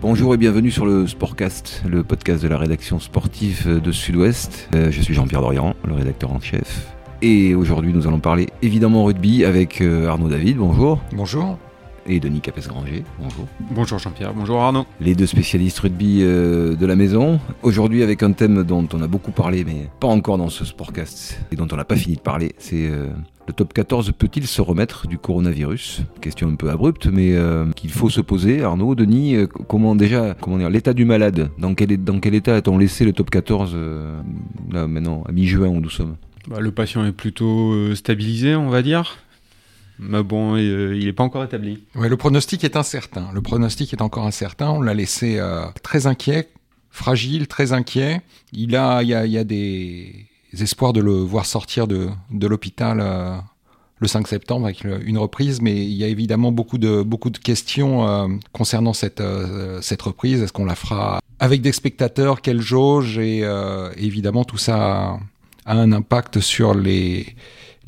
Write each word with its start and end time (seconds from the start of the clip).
Bonjour 0.00 0.32
et 0.32 0.38
bienvenue 0.38 0.70
sur 0.70 0.86
le 0.86 1.06
Sportcast, 1.06 1.82
le 1.86 2.02
podcast 2.02 2.42
de 2.42 2.48
la 2.48 2.56
rédaction 2.56 2.98
sportive 2.98 3.82
de 3.82 3.92
Sud-Ouest. 3.92 4.70
Euh, 4.74 4.90
je 4.90 5.02
suis 5.02 5.12
Jean-Pierre 5.12 5.42
Dorian, 5.42 5.74
le 5.84 5.92
rédacteur 5.92 6.32
en 6.32 6.40
chef. 6.40 6.86
Et 7.20 7.54
aujourd'hui, 7.54 7.92
nous 7.92 8.06
allons 8.06 8.18
parler 8.18 8.48
évidemment 8.62 9.04
rugby 9.04 9.44
avec 9.44 9.82
euh, 9.82 10.08
Arnaud 10.08 10.30
David. 10.30 10.56
Bonjour. 10.56 11.02
Bonjour. 11.12 11.58
Et 12.06 12.20
Denis 12.20 12.40
Capes-Granger. 12.40 13.04
Bonjour. 13.18 13.46
Bonjour 13.70 13.98
Jean-Pierre. 13.98 14.34
Bonjour 14.34 14.60
Arnaud. 14.60 14.86
Les 15.00 15.14
deux 15.14 15.26
spécialistes 15.26 15.78
rugby 15.80 16.20
euh, 16.22 16.74
de 16.76 16.86
la 16.86 16.96
maison. 16.96 17.40
Aujourd'hui, 17.62 18.02
avec 18.02 18.22
un 18.22 18.32
thème 18.32 18.62
dont 18.64 18.86
on 18.92 19.02
a 19.02 19.06
beaucoup 19.06 19.32
parlé, 19.32 19.64
mais 19.64 19.88
pas 20.00 20.08
encore 20.08 20.38
dans 20.38 20.48
ce 20.48 20.64
Sportcast, 20.64 21.40
et 21.52 21.56
dont 21.56 21.68
on 21.70 21.76
n'a 21.76 21.84
pas 21.84 21.96
fini 21.96 22.16
de 22.16 22.20
parler, 22.20 22.52
c'est 22.58 22.90
le 23.50 23.54
top 23.54 23.72
14 23.72 24.12
peut-il 24.12 24.46
se 24.46 24.62
remettre 24.62 25.08
du 25.08 25.18
coronavirus? 25.18 26.02
Question 26.20 26.48
un 26.50 26.54
peu 26.54 26.70
abrupte, 26.70 27.06
mais 27.06 27.34
euh, 27.34 27.68
qu'il 27.72 27.90
faut 27.90 28.08
se 28.08 28.20
poser. 28.20 28.62
Arnaud, 28.62 28.94
Denis, 28.94 29.34
euh, 29.34 29.48
comment 29.48 29.96
déjà, 29.96 30.36
comment 30.40 30.56
dire, 30.56 30.70
l'état 30.70 30.92
du 30.92 31.04
malade 31.04 31.50
Dans 31.58 31.74
quel, 31.74 31.96
dans 32.04 32.20
quel 32.20 32.36
état 32.36 32.54
a-t-on 32.54 32.78
laissé 32.78 33.04
le 33.04 33.12
top 33.12 33.28
14 33.28 33.72
euh, 33.74 34.20
là, 34.70 34.86
maintenant, 34.86 35.24
à 35.28 35.32
mi-juin 35.32 35.66
où 35.66 35.80
nous 35.80 35.90
sommes? 35.90 36.14
Bah, 36.46 36.60
Le 36.60 36.70
patient 36.70 37.04
est 37.04 37.10
plutôt 37.10 37.92
stabilisé, 37.96 38.54
on 38.54 38.68
va 38.68 38.82
dire. 38.82 39.18
Mais 40.02 40.22
bon, 40.22 40.56
il 40.56 41.04
n'est 41.04 41.12
pas 41.12 41.24
encore 41.24 41.44
établi. 41.44 41.84
Ouais, 41.94 42.08
le 42.08 42.16
pronostic 42.16 42.64
est 42.64 42.74
incertain. 42.76 43.28
Le 43.34 43.42
pronostic 43.42 43.92
est 43.92 44.00
encore 44.00 44.26
incertain. 44.26 44.70
On 44.70 44.80
l'a 44.80 44.94
laissé 44.94 45.38
très 45.82 46.06
inquiet, 46.06 46.48
fragile, 46.90 47.46
très 47.46 47.72
inquiet. 47.72 48.22
Il 48.52 48.76
a, 48.76 49.02
il 49.02 49.08
y 49.08 49.38
a, 49.38 49.44
des 49.44 50.26
espoirs 50.58 50.92
de 50.92 51.00
le 51.00 51.12
voir 51.12 51.46
sortir 51.46 51.86
de, 51.86 52.10
l'hôpital 52.32 52.98
euh, 53.00 53.36
le 53.98 54.08
5 54.08 54.26
septembre 54.26 54.66
avec 54.66 54.84
une 54.84 55.18
reprise, 55.18 55.60
mais 55.60 55.84
il 55.84 55.92
y 55.92 56.04
a 56.04 56.08
évidemment 56.08 56.52
beaucoup 56.52 56.78
de, 56.78 57.02
beaucoup 57.02 57.30
de 57.30 57.38
questions 57.38 58.08
euh, 58.08 58.28
concernant 58.52 58.92
cette, 58.92 59.20
euh, 59.20 59.80
cette 59.82 60.02
reprise. 60.02 60.42
Est-ce 60.42 60.52
qu'on 60.52 60.64
la 60.64 60.74
fera 60.74 61.20
avec 61.38 61.60
des 61.60 61.72
spectateurs? 61.72 62.42
Quelle 62.42 62.60
jauge? 62.60 63.18
Et 63.18 63.44
évidemment, 63.96 64.44
tout 64.44 64.58
ça 64.58 65.20
a, 65.66 65.74
un 65.74 65.92
impact 65.92 66.40
sur 66.40 66.74
les, 66.74 67.36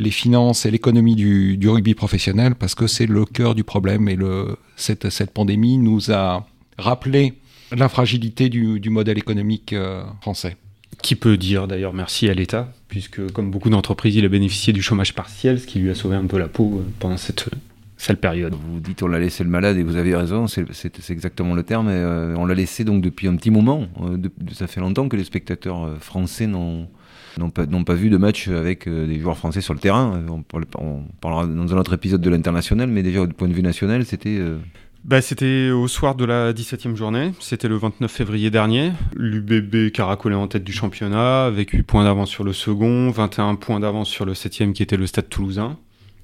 les 0.03 0.11
finances 0.11 0.67
et 0.67 0.71
l'économie 0.71 1.15
du, 1.15 1.57
du, 1.57 1.69
rugby 1.69 1.95
professionnel 1.95 2.55
parce 2.55 2.75
que 2.75 2.87
c'est 2.87 3.07
le 3.07 3.25
cœur 3.25 3.55
du 3.55 3.65
problème 3.65 4.09
et 4.09 4.17
le, 4.17 4.57
cette, 4.77 5.09
cette 5.11 5.31
pandémie 5.31 5.79
nous 5.79 6.13
a 6.13 6.47
rappelé 6.79 7.35
la 7.71 7.89
fragilité 7.89 8.49
du, 8.49 8.81
du 8.81 8.91
modèle 8.91 9.19
économique 9.19 9.75
français. 10.21 10.57
Qui 11.01 11.17
peut 11.17 11.37
dire 11.37 11.67
d'ailleurs 11.67 11.95
merci 11.95 12.29
à 12.29 12.35
l'État, 12.35 12.73
puisque 12.89 13.33
comme 13.33 13.51
beaucoup 13.51 13.71
d'entreprises, 13.71 14.15
il 14.15 14.25
a 14.25 14.29
bénéficié 14.29 14.73
du 14.73 14.83
chômage 14.83 15.15
partiel, 15.15 15.59
ce 15.59 15.67
qui 15.67 15.79
lui 15.79 15.91
a 15.91 15.95
sauvé 15.95 16.17
un 16.17 16.27
peu 16.27 16.39
la 16.39 16.49
peau 16.49 16.79
euh, 16.79 16.89
pendant 17.01 17.17
cette 17.17 17.49
sale 17.97 18.19
période. 18.19 18.55
Vous 18.55 18.79
dites 18.79 19.03
on 19.03 19.09
l'a 19.09 19.19
laissé 19.19 19.43
le 19.43 19.51
malade 19.51 19.79
et 19.79 19.83
vous 19.83 19.97
avez 19.97 20.15
raison, 20.15 20.47
c'est 20.47 21.11
exactement 21.11 21.55
le 21.55 21.63
terme. 21.63 21.89
Euh, 21.89 22.35
on 22.37 22.45
l'a 22.45 22.55
laissé 22.55 22.85
donc 22.85 23.03
depuis 23.03 23.27
un 23.27 23.37
petit 23.37 23.51
moment. 23.51 23.87
Euh, 24.03 24.19
ça 24.53 24.67
fait 24.67 24.81
longtemps 24.81 25.09
que 25.09 25.17
les 25.17 25.25
spectateurs 25.25 25.97
français 25.99 26.47
n'ont 26.47 26.89
n'ont 27.39 27.51
pas, 27.51 27.67
pas, 27.67 27.95
vu 27.95 28.11
de 28.11 28.17
match 28.17 28.49
avec 28.49 28.89
des 28.89 29.19
joueurs 29.19 29.37
français 29.37 29.61
sur 29.61 29.75
le 29.75 29.81
terrain. 29.81 30.23
On, 30.29 31.03
parlera 31.21 31.47
dans 31.47 31.75
un 31.75 31.79
autre 31.79 31.95
épisode 31.95 32.21
de 32.21 32.31
l'international, 32.31 32.89
mais 32.89 33.03
déjà 33.03 33.23
au 33.23 33.27
point 33.27 33.49
de 33.49 33.55
vue 33.55 33.63
national, 33.63 34.05
c'était 34.05 34.41
bah, 35.05 35.21
C'était 35.21 35.71
au 35.71 35.89
soir 35.89 36.15
de 36.15 36.25
la 36.25 36.53
17e 36.53 36.95
journée, 36.95 37.33
c'était 37.41 37.69
le 37.69 37.77
29 37.77 38.11
février 38.11 38.51
dernier. 38.51 38.93
L'UBB 39.17 39.91
caracolait 39.93 40.37
en 40.37 40.47
tête 40.47 40.65
du 40.65 40.73
championnat, 40.73 41.45
avec 41.45 41.71
8 41.71 41.83
points 41.83 42.05
d'avance 42.05 42.31
sur 42.31 42.45
le 42.45 42.53
second, 42.53 43.11
21 43.11 43.57
points 43.57 43.81
d'avance 43.81 44.09
sur 44.09 44.25
le 44.25 44.35
7e 44.35 44.73
qui 44.73 44.83
était 44.83 44.97
le 44.97 45.07
stade 45.07 45.29
toulousain. 45.29 45.77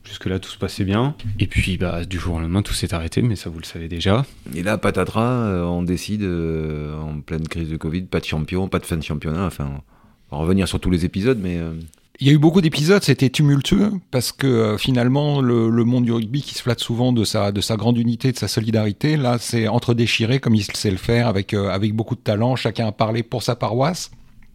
Jusque-là, 0.05 0.39
tout 0.39 0.48
se 0.48 0.56
passait 0.56 0.84
bien. 0.84 1.17
Et 1.39 1.47
puis, 1.47 1.77
bah, 1.77 2.05
du 2.05 2.19
jour 2.19 2.37
au 2.37 2.41
lendemain, 2.41 2.62
tout 2.62 2.72
s'est 2.72 2.95
arrêté, 2.95 3.20
mais 3.20 3.37
ça, 3.37 3.50
vous 3.50 3.59
le 3.59 3.65
savez 3.65 3.89
déjà. 3.89 4.25
Et 4.55 4.62
là, 4.62 4.78
patatras, 4.78 5.44
euh, 5.44 5.65
on 5.65 5.82
décide, 5.82 6.22
euh, 6.22 6.99
en 6.99 7.21
pleine 7.21 7.47
crise 7.47 7.69
de 7.69 7.77
Covid, 7.77 8.03
pas 8.03 8.21
de 8.21 8.25
champion, 8.25 8.69
pas 8.69 8.78
de 8.78 8.87
fin 8.87 8.97
de 8.97 9.03
championnat. 9.03 9.44
Enfin, 9.44 9.82
on 10.31 10.37
va 10.37 10.43
revenir 10.43 10.69
sur 10.69 10.81
tous 10.81 10.91
les 10.91 11.05
épisodes, 11.05 11.39
mais 11.41 11.56
euh, 11.56 11.72
il 12.21 12.27
y 12.27 12.31
a 12.31 12.33
eu 12.33 12.39
beaucoup 12.39 12.61
d'épisodes, 12.61 13.03
c'était 13.03 13.31
tumultueux 13.31 13.93
parce 14.11 14.33
que 14.33 14.47
euh, 14.47 14.77
finalement 14.77 15.41
le, 15.41 15.71
monde 15.84 16.05
du 16.05 16.12
rugby 16.12 16.43
qui 16.43 16.55
se 16.55 16.62
flatte 16.62 16.81
souvent 16.81 17.12
de 17.12 17.22
sa 17.25 17.53
de 17.53 17.61
sa 17.61 17.77
grande 17.77 17.97
unité, 17.97 18.33
de 18.33 18.37
sa 18.37 18.49
solidarité, 18.49 19.17
là 19.17 19.37
c'est 19.38 19.69
entre 19.69 19.94
déchiré 19.94 20.41
comme 20.41 20.56
il 20.56 20.65
sait 20.65 20.91
le 20.91 20.97
faire 20.97 21.28
avec 21.28 21.55
euh, 21.55 21.69
avec 21.69 21.94
beaucoup 21.94 22.17
de 22.17 22.21
talent, 22.21 22.56
chacun 22.56 22.88
a 22.88 22.93
parlé 22.93 23.22
pour 23.22 23.44
sa 23.44 23.55
paroisse. 23.55 24.11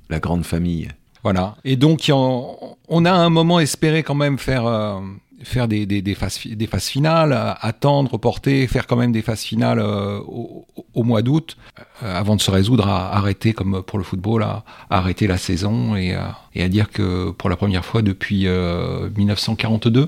La 0.09 0.19
grande 0.19 0.44
famille. 0.44 0.89
Voilà. 1.23 1.56
Et 1.63 1.78
donc 1.78 2.12
on 2.12 3.06
a 3.06 3.12
un 3.12 3.29
moment 3.29 3.62
espéré 3.62 4.03
quand 4.03 4.16
même 4.16 4.38
faire 4.38 4.66
euh, 4.66 5.00
faire 5.43 5.67
des, 5.67 5.85
des, 5.85 6.15
phases, 6.15 6.39
des 6.45 6.67
phases 6.67 6.87
finales, 6.87 7.55
attendre, 7.61 8.11
reporter, 8.11 8.67
faire 8.67 8.87
quand 8.87 8.95
même 8.95 9.11
des 9.11 9.21
phases 9.21 9.41
finales 9.41 9.79
euh, 9.79 10.19
au, 10.19 11.03
mois 11.03 11.21
d'août, 11.21 11.57
euh, 12.01 12.19
avant 12.19 12.35
de 12.35 12.41
se 12.41 12.51
résoudre 12.51 12.87
à 12.87 13.15
arrêter, 13.15 13.53
comme 13.53 13.83
pour 13.83 13.97
le 13.97 14.03
football, 14.03 14.43
à, 14.43 14.63
arrêter 14.89 15.27
la 15.27 15.37
saison 15.37 15.95
et, 15.95 16.17
et, 16.55 16.63
à 16.63 16.69
dire 16.69 16.89
que 16.89 17.31
pour 17.31 17.49
la 17.49 17.55
première 17.55 17.85
fois 17.85 18.01
depuis 18.01 18.45
1942, 18.47 20.01
euh, 20.01 20.07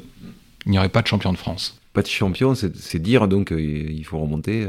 il 0.65 0.71
n'y 0.71 0.77
aurait 0.77 0.89
pas 0.89 1.01
de 1.01 1.07
champion 1.07 1.31
de 1.31 1.37
France. 1.37 1.79
Pas 1.93 2.01
de 2.01 2.07
champion, 2.07 2.55
c'est 2.55 2.99
dire 2.99 3.27
donc 3.27 3.53
il 3.57 4.03
faut 4.03 4.19
remonter 4.19 4.67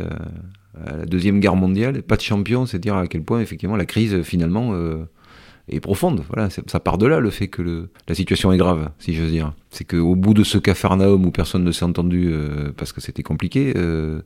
à 0.87 0.97
la 0.99 1.07
Deuxième 1.07 1.41
Guerre 1.41 1.57
mondiale. 1.57 2.03
Pas 2.03 2.17
de 2.17 2.21
champion, 2.21 2.67
c'est 2.67 2.79
dire 2.79 2.95
à 2.95 3.09
quel 3.09 3.23
point 3.23 3.41
effectivement 3.41 3.75
la 3.75 3.87
crise 3.87 4.23
finalement 4.23 4.73
est 5.69 5.81
profonde. 5.81 6.23
Voilà, 6.33 6.49
ça 6.51 6.81
part 6.81 6.99
de 6.99 7.07
là 7.07 7.21
le 7.21 7.31
fait 7.31 7.49
que 7.49 7.89
la 8.09 8.15
situation 8.15 8.53
est 8.53 8.57
grave, 8.57 8.91
si 8.99 9.15
j'ose 9.15 9.31
dire. 9.31 9.53
C'est 9.71 9.85
qu'au 9.85 10.15
bout 10.15 10.35
de 10.35 10.45
ce 10.45 10.59
cafarnaum 10.59 11.25
où 11.25 11.31
personne 11.31 11.65
ne 11.65 11.73
s'est 11.73 11.85
entendu 11.85 12.29
euh, 12.31 12.71
parce 12.77 12.93
que 12.93 13.01
c'était 13.01 13.25
compliqué, 13.25 13.73
euh, 13.77 14.21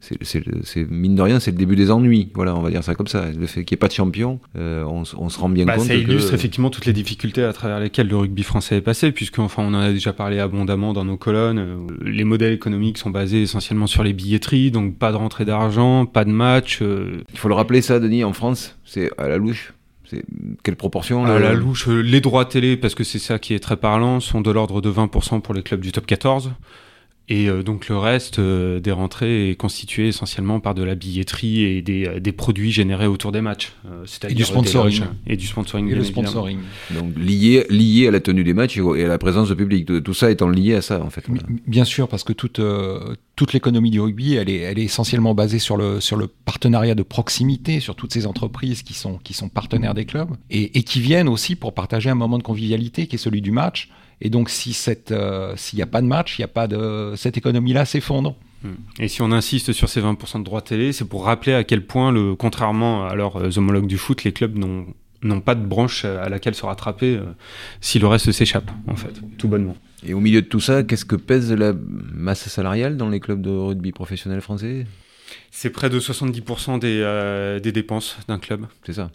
c'est 0.00 0.88
mine 0.88 1.16
de 1.16 1.22
rien, 1.22 1.40
c'est 1.40 1.50
le 1.50 1.56
début 1.56 1.74
des 1.74 1.90
ennuis. 1.90 2.30
Voilà, 2.34 2.54
on 2.54 2.60
va 2.60 2.70
dire 2.70 2.84
ça 2.84 2.94
comme 2.94 3.08
ça. 3.08 3.24
Le 3.36 3.46
fait 3.46 3.64
qu'il 3.64 3.74
n'y 3.74 3.78
ait 3.78 3.80
pas 3.80 3.88
de 3.88 3.94
champion, 3.94 4.38
euh, 4.56 4.84
on, 4.84 5.04
se 5.04 5.38
rend 5.38 5.48
bien 5.48 5.64
bah, 5.64 5.76
compte. 5.76 5.86
Ça 5.86 5.94
illustre 5.94 6.34
effectivement 6.34 6.70
toutes 6.70 6.86
les 6.86 6.92
difficultés 6.92 7.42
à 7.42 7.52
travers 7.52 7.80
lesquelles 7.80 8.06
le 8.06 8.16
rugby 8.16 8.44
français 8.44 8.76
est 8.76 8.82
passé, 8.82 9.10
puisque 9.10 9.40
enfin 9.40 9.64
on 9.64 9.74
en 9.74 9.80
a 9.80 9.90
déjà 9.90 10.12
parlé 10.12 10.38
abondamment 10.38 10.92
dans 10.92 11.04
nos 11.04 11.16
colonnes. 11.16 11.88
Les 12.04 12.24
modèles 12.24 12.52
économiques 12.52 12.98
sont 12.98 13.10
basés 13.10 13.42
essentiellement 13.42 13.88
sur 13.88 14.04
les 14.04 14.12
billetteries, 14.12 14.70
donc 14.70 14.96
pas 14.96 15.10
de 15.10 15.16
rentrée 15.16 15.44
d'argent, 15.44 16.06
pas 16.06 16.24
de 16.24 16.30
match. 16.30 16.80
Il 16.82 17.38
faut 17.38 17.48
le 17.48 17.54
rappeler 17.54 17.82
ça, 17.82 17.98
Denis, 17.98 18.22
en 18.22 18.34
France, 18.34 18.78
c'est 18.84 19.10
à 19.18 19.26
la 19.26 19.38
louche. 19.38 19.72
C'est 20.08 20.24
quelle 20.62 20.76
proportion 20.76 21.24
À 21.24 21.38
la 21.38 21.52
louche, 21.52 21.88
les 21.88 22.20
droits 22.20 22.44
télé, 22.44 22.76
parce 22.76 22.94
que 22.94 23.04
c'est 23.04 23.18
ça 23.18 23.38
qui 23.38 23.54
est 23.54 23.58
très 23.58 23.76
parlant, 23.76 24.20
sont 24.20 24.40
de 24.40 24.50
l'ordre 24.50 24.80
de 24.80 24.90
20% 24.90 25.40
pour 25.40 25.54
les 25.54 25.62
clubs 25.62 25.80
du 25.80 25.92
top 25.92 26.06
14. 26.06 26.52
Et 27.28 27.48
euh, 27.48 27.64
donc 27.64 27.88
le 27.88 27.98
reste 27.98 28.38
euh, 28.38 28.78
des 28.78 28.92
rentrées 28.92 29.50
est 29.50 29.56
constitué 29.56 30.08
essentiellement 30.08 30.60
par 30.60 30.74
de 30.74 30.84
la 30.84 30.94
billetterie 30.94 31.64
et 31.64 31.82
des, 31.82 32.06
euh, 32.06 32.20
des 32.20 32.30
produits 32.30 32.70
générés 32.70 33.08
autour 33.08 33.32
des 33.32 33.40
matchs. 33.40 33.72
et 34.28 34.34
du 34.34 34.44
sponsoring. 34.44 35.02
Et 35.26 35.36
du 35.36 35.46
sponsoring. 35.46 35.90
Et 35.90 35.94
le 35.96 36.04
sponsoring. 36.04 36.58
Donc 36.92 37.16
lié, 37.18 37.66
lié 37.68 38.06
à 38.06 38.10
la 38.12 38.20
tenue 38.20 38.44
des 38.44 38.54
matchs 38.54 38.78
et 38.78 39.04
à 39.04 39.08
la 39.08 39.18
présence 39.18 39.48
de 39.48 39.54
public. 39.54 39.86
Tout 40.04 40.14
ça 40.14 40.30
étant 40.30 40.48
lié 40.48 40.74
à 40.74 40.82
ça 40.82 41.02
en 41.02 41.10
fait. 41.10 41.24
Bien 41.66 41.84
sûr, 41.84 42.06
parce 42.06 42.22
que 42.22 42.32
toute, 42.32 42.60
toute 43.34 43.52
l'économie 43.52 43.90
du 43.90 44.00
rugby, 44.00 44.34
elle 44.34 44.48
est, 44.48 44.58
elle 44.58 44.78
est 44.78 44.84
essentiellement 44.84 45.34
basée 45.34 45.58
sur 45.58 45.76
le, 45.76 46.00
sur 46.00 46.16
le 46.16 46.28
partenariat 46.28 46.94
de 46.94 47.02
proximité, 47.02 47.80
sur 47.80 47.96
toutes 47.96 48.12
ces 48.12 48.26
entreprises 48.26 48.82
qui 48.82 48.94
sont, 48.94 49.18
qui 49.18 49.34
sont 49.34 49.48
partenaires 49.48 49.94
des 49.94 50.04
clubs 50.04 50.30
et, 50.50 50.78
et 50.78 50.82
qui 50.84 51.00
viennent 51.00 51.28
aussi 51.28 51.56
pour 51.56 51.74
partager 51.74 52.08
un 52.08 52.14
moment 52.14 52.38
de 52.38 52.44
convivialité 52.44 53.08
qui 53.08 53.16
est 53.16 53.18
celui 53.18 53.42
du 53.42 53.50
match. 53.50 53.90
Et 54.20 54.30
donc, 54.30 54.48
si 54.48 54.76
euh, 55.10 55.52
s'il 55.56 55.76
n'y 55.76 55.82
a 55.82 55.86
pas 55.86 56.00
de 56.00 56.06
match, 56.06 56.38
il 56.38 56.42
y 56.42 56.44
a 56.44 56.48
pas 56.48 56.66
de 56.66 57.14
cette 57.16 57.36
économie-là 57.36 57.84
s'effondre. 57.84 58.34
Hmm. 58.62 58.74
Et 58.98 59.08
si 59.08 59.20
on 59.22 59.30
insiste 59.30 59.72
sur 59.72 59.88
ces 59.88 60.00
20% 60.00 60.38
de 60.38 60.44
droits 60.44 60.62
télé, 60.62 60.92
c'est 60.92 61.04
pour 61.04 61.24
rappeler 61.24 61.52
à 61.52 61.64
quel 61.64 61.84
point, 61.86 62.12
le, 62.12 62.34
contrairement 62.34 63.06
à 63.06 63.14
leurs 63.14 63.36
euh, 63.36 63.58
homologues 63.58 63.86
du 63.86 63.98
foot, 63.98 64.24
les 64.24 64.32
clubs 64.32 64.56
n'ont 64.56 65.40
pas 65.40 65.54
de 65.54 65.64
branche 65.64 66.04
à 66.04 66.28
laquelle 66.28 66.54
se 66.54 66.64
rattraper 66.64 67.16
euh, 67.16 67.24
si 67.80 67.98
le 67.98 68.06
reste 68.06 68.32
s'échappe, 68.32 68.70
en 68.86 68.96
fait, 68.96 69.20
tout 69.36 69.48
bonnement. 69.48 69.76
Et 70.06 70.14
au 70.14 70.20
milieu 70.20 70.40
de 70.40 70.46
tout 70.46 70.60
ça, 70.60 70.82
qu'est-ce 70.82 71.04
que 71.04 71.16
pèse 71.16 71.52
la 71.52 71.74
masse 72.14 72.48
salariale 72.48 72.96
dans 72.96 73.08
les 73.08 73.20
clubs 73.20 73.42
de 73.42 73.50
rugby 73.50 73.92
professionnels 73.92 74.40
français? 74.40 74.86
C'est 75.50 75.70
près 75.70 75.90
de 75.90 75.98
70% 75.98 76.78
des, 76.78 77.60
des 77.62 77.72
dépenses 77.72 78.18
d'un 78.28 78.38
club. 78.38 78.66
C'est 78.84 78.94
ça. 78.94 79.10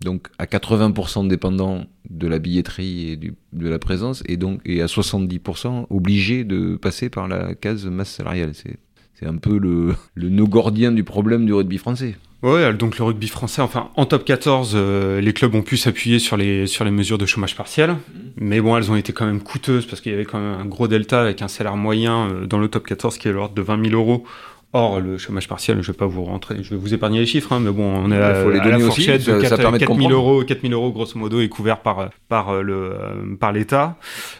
Donc 0.00 0.28
à 0.38 0.46
80% 0.46 1.26
dépendant 1.26 1.86
de 2.10 2.26
la 2.28 2.38
billetterie 2.38 3.10
et 3.10 3.16
du, 3.16 3.34
de 3.52 3.68
la 3.68 3.78
présence, 3.78 4.22
et 4.26 4.36
donc 4.36 4.60
et 4.64 4.82
à 4.82 4.86
70% 4.86 5.86
obligé 5.90 6.44
de 6.44 6.76
passer 6.76 7.08
par 7.08 7.28
la 7.28 7.54
case 7.54 7.86
masse 7.86 8.10
salariale. 8.10 8.52
C'est 8.54 8.78
c'est 9.18 9.26
un 9.26 9.36
peu 9.36 9.58
le, 9.58 9.94
le 10.14 10.28
nœud 10.28 10.44
gordien 10.44 10.92
du 10.92 11.04
problème 11.04 11.46
du 11.46 11.52
rugby 11.52 11.78
français. 11.78 12.16
Ouais, 12.42 12.72
donc 12.74 12.98
le 12.98 13.04
rugby 13.04 13.28
français, 13.28 13.62
enfin 13.62 13.88
en 13.96 14.04
top 14.04 14.24
14, 14.24 14.72
euh, 14.74 15.20
les 15.22 15.32
clubs 15.32 15.54
ont 15.54 15.62
pu 15.62 15.78
s'appuyer 15.78 16.18
sur 16.18 16.36
les, 16.36 16.66
sur 16.66 16.84
les 16.84 16.90
mesures 16.90 17.16
de 17.16 17.24
chômage 17.24 17.56
partiel, 17.56 17.96
mais 18.36 18.60
bon, 18.60 18.76
elles 18.76 18.90
ont 18.90 18.96
été 18.96 19.14
quand 19.14 19.24
même 19.24 19.40
coûteuses 19.40 19.86
parce 19.86 20.02
qu'il 20.02 20.12
y 20.12 20.14
avait 20.14 20.26
quand 20.26 20.38
même 20.38 20.60
un 20.60 20.66
gros 20.66 20.86
delta 20.86 21.22
avec 21.22 21.40
un 21.40 21.48
salaire 21.48 21.76
moyen 21.76 22.28
euh, 22.28 22.46
dans 22.46 22.58
le 22.58 22.68
top 22.68 22.86
14 22.86 23.16
qui 23.16 23.28
est 23.28 23.30
de 23.30 23.36
l'ordre 23.36 23.54
de 23.54 23.62
20 23.62 23.88
000 23.88 24.00
euros 24.00 24.24
Or, 24.72 25.00
le 25.00 25.16
chômage 25.16 25.48
partiel, 25.48 25.80
je 25.80 25.90
vais 25.90 25.96
pas 25.96 26.06
vous 26.06 26.24
rentrer, 26.24 26.56
je 26.62 26.70
vais 26.70 26.76
vous 26.76 26.92
épargner 26.92 27.20
les 27.20 27.24
chiffres, 27.26 27.52
hein, 27.52 27.60
mais 27.60 27.70
bon, 27.70 27.84
on 27.84 28.10
est 28.10 28.18
à, 28.20 28.34
faut 28.42 28.50
les 28.50 28.58
à 28.58 28.64
donner 28.64 28.78
la 28.78 28.84
aussi, 28.86 29.04
fourchette 29.04 29.22
ça- 29.22 29.36
de 29.36 29.40
ça 29.42 29.48
4, 29.50 29.60
permet 29.62 29.78
de 29.78 29.84
000 29.86 29.92
comprendre. 29.94 30.14
euros, 30.14 30.44
4 30.44 30.60
000 30.60 30.72
euros 30.74 30.92
grosso 30.92 31.18
modo 31.18 31.40
est 31.40 31.48
couvert 31.48 31.80
par 31.80 32.10
par 32.28 32.50
euh, 32.50 32.62
le 32.62 32.74
euh, 32.92 33.36
par 33.40 33.52
l'État. 33.52 33.96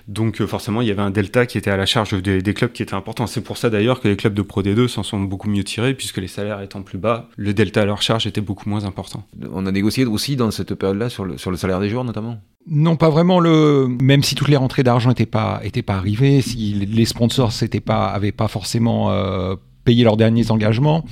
Donc 0.09 0.41
euh, 0.41 0.47
forcément, 0.47 0.83
il 0.83 0.89
y 0.89 0.91
avait 0.91 1.01
un 1.03 1.11
delta 1.11 1.47
qui 1.47 1.57
était 1.57 1.71
à 1.71 1.77
la 1.79 1.87
charge 1.87 2.21
des, 2.23 2.43
des 2.43 2.55
clubs 2.55 2.73
qui 2.73 2.83
était 2.83 2.95
important. 2.95 3.27
C'est 3.27 3.41
pour 3.41 3.57
ça 3.57 3.71
d'ailleurs 3.71 4.01
que 4.01 4.09
les 4.09 4.17
clubs 4.17 4.35
de 4.35 4.43
Pro 4.43 4.63
D2 4.63 4.89
s'en 4.89 5.03
sont 5.03 5.21
beaucoup 5.21 5.49
mieux 5.49 5.65
tirés 5.65 5.95
puisque 5.95 6.19
les 6.19 6.29
salaires 6.29 6.61
étant 6.61 6.83
plus 6.83 6.99
bas, 6.99 7.29
le 7.37 7.55
delta 7.55 7.83
à 7.83 7.85
leur 7.87 8.03
charge 8.03 8.27
était 8.27 8.41
beaucoup 8.43 8.69
moins 8.69 8.85
important. 8.85 9.25
On 9.53 9.65
a 9.65 9.73
négocié 9.73 10.05
aussi 10.05 10.37
dans 10.37 10.51
cette 10.51 10.75
période-là 10.75 11.09
sur 11.09 11.25
le, 11.25 11.39
sur 11.39 11.51
le 11.51 11.57
salaire 11.57 11.81
des 11.81 11.89
joueurs 11.89 12.05
notamment? 12.05 12.39
Non, 12.69 12.97
pas 12.97 13.11
vraiment. 13.11 13.39
Le 13.39 13.87
même 14.03 14.25
si 14.25 14.35
toutes 14.35 14.49
les 14.49 14.57
rentrées 14.57 14.83
d'argent 14.83 15.09
n'étaient 15.11 15.25
pas 15.25 15.61
étaient 15.63 15.83
pas 15.83 15.95
arrivées, 15.95 16.41
si 16.43 16.73
les 16.75 17.05
sponsors 17.05 17.53
s'étaient 17.53 17.79
pas 17.81 18.07
avaient 18.09 18.33
pas 18.33 18.49
forcément 18.49 19.11
euh, 19.13 19.55
payé 19.87 20.05
leurs 20.05 20.19
derniers 20.19 20.51
engagements, 20.51 21.05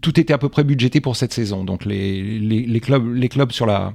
tout 0.00 0.18
était 0.18 0.32
à 0.32 0.38
peu 0.38 0.48
près 0.48 0.64
budgété 0.64 1.00
pour 1.02 1.16
cette 1.16 1.34
saison. 1.34 1.64
Donc 1.64 1.84
les, 1.84 2.38
les, 2.40 2.80
clubs 2.80 3.06
les 3.14 3.28
clubs 3.28 3.52
sur 3.52 3.66
la 3.66 3.92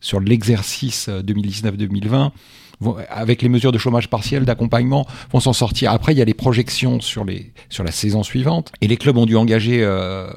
sur 0.00 0.20
l'exercice 0.20 1.08
euh, 1.08 1.22
2019-2020 1.22 2.30
vont- 2.80 2.96
avec 3.10 3.42
les 3.42 3.48
mesures 3.48 3.72
de 3.72 3.78
chômage 3.78 4.08
partiel, 4.08 4.44
d'accompagnement, 4.44 5.06
vont 5.32 5.40
s'en 5.40 5.52
sortir. 5.52 5.92
Après, 5.92 6.12
il 6.14 6.18
y 6.18 6.22
a 6.22 6.24
les 6.24 6.34
projections 6.34 7.00
sur 7.00 7.24
les 7.24 7.52
sur 7.68 7.82
la 7.84 7.90
saison 7.92 8.22
suivante, 8.22 8.72
et 8.80 8.86
les 8.88 8.96
clubs 8.96 9.16
ont 9.18 9.26
dû 9.26 9.36
engager 9.36 9.82
euh, 9.82 10.30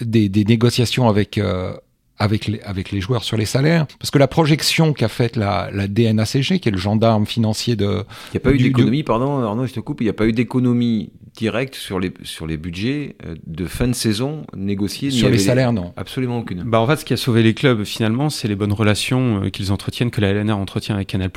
des, 0.00 0.28
des 0.28 0.44
négociations 0.44 1.08
avec 1.08 1.38
euh, 1.38 1.74
avec 2.18 2.46
les, 2.46 2.60
avec 2.60 2.90
les 2.90 3.00
joueurs 3.00 3.24
sur 3.24 3.36
les 3.36 3.44
salaires, 3.44 3.86
parce 3.98 4.10
que 4.10 4.18
la 4.18 4.28
projection 4.28 4.92
qu'a 4.92 5.08
faite 5.08 5.36
la, 5.36 5.70
la 5.72 5.86
DNACG, 5.86 6.58
qui 6.58 6.68
est 6.68 6.72
le 6.72 6.78
gendarme 6.78 7.26
financier 7.26 7.76
de... 7.76 8.04
Il 8.28 8.34
n'y 8.34 8.36
a 8.38 8.40
pas 8.40 8.52
eu 8.52 8.58
d'économie, 8.58 9.02
pardon 9.02 9.38
Arnaud, 9.42 9.66
je 9.66 9.74
te 9.74 9.80
coupe, 9.80 10.00
il 10.00 10.04
n'y 10.04 10.10
a 10.10 10.14
pas 10.14 10.26
eu 10.26 10.32
d'économie 10.32 11.10
directe 11.36 11.76
sur 11.76 12.00
les, 12.00 12.12
sur 12.22 12.46
les 12.46 12.56
budgets 12.56 13.16
euh, 13.24 13.36
de 13.46 13.66
fin 13.66 13.86
de 13.86 13.92
saison 13.92 14.44
négociés. 14.56 15.10
Sur 15.10 15.30
les 15.30 15.38
salaires, 15.38 15.72
non. 15.72 15.92
Absolument 15.96 16.38
aucune. 16.38 16.64
Bah 16.64 16.80
en 16.80 16.86
fait, 16.86 16.96
ce 16.96 17.04
qui 17.04 17.12
a 17.12 17.16
sauvé 17.16 17.42
les 17.42 17.54
clubs 17.54 17.84
finalement, 17.84 18.28
c'est 18.28 18.48
les 18.48 18.56
bonnes 18.56 18.72
relations 18.72 19.44
euh, 19.44 19.50
qu'ils 19.50 19.70
entretiennent, 19.70 20.10
que 20.10 20.20
la 20.20 20.32
LNR 20.32 20.56
entretient 20.56 20.96
avec 20.96 21.08
Canal+, 21.08 21.30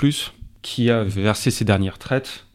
qui 0.63 0.89
a 0.89 1.03
versé 1.03 1.51
ses 1.51 1.65
dernières 1.65 1.99
traites 1.99 2.47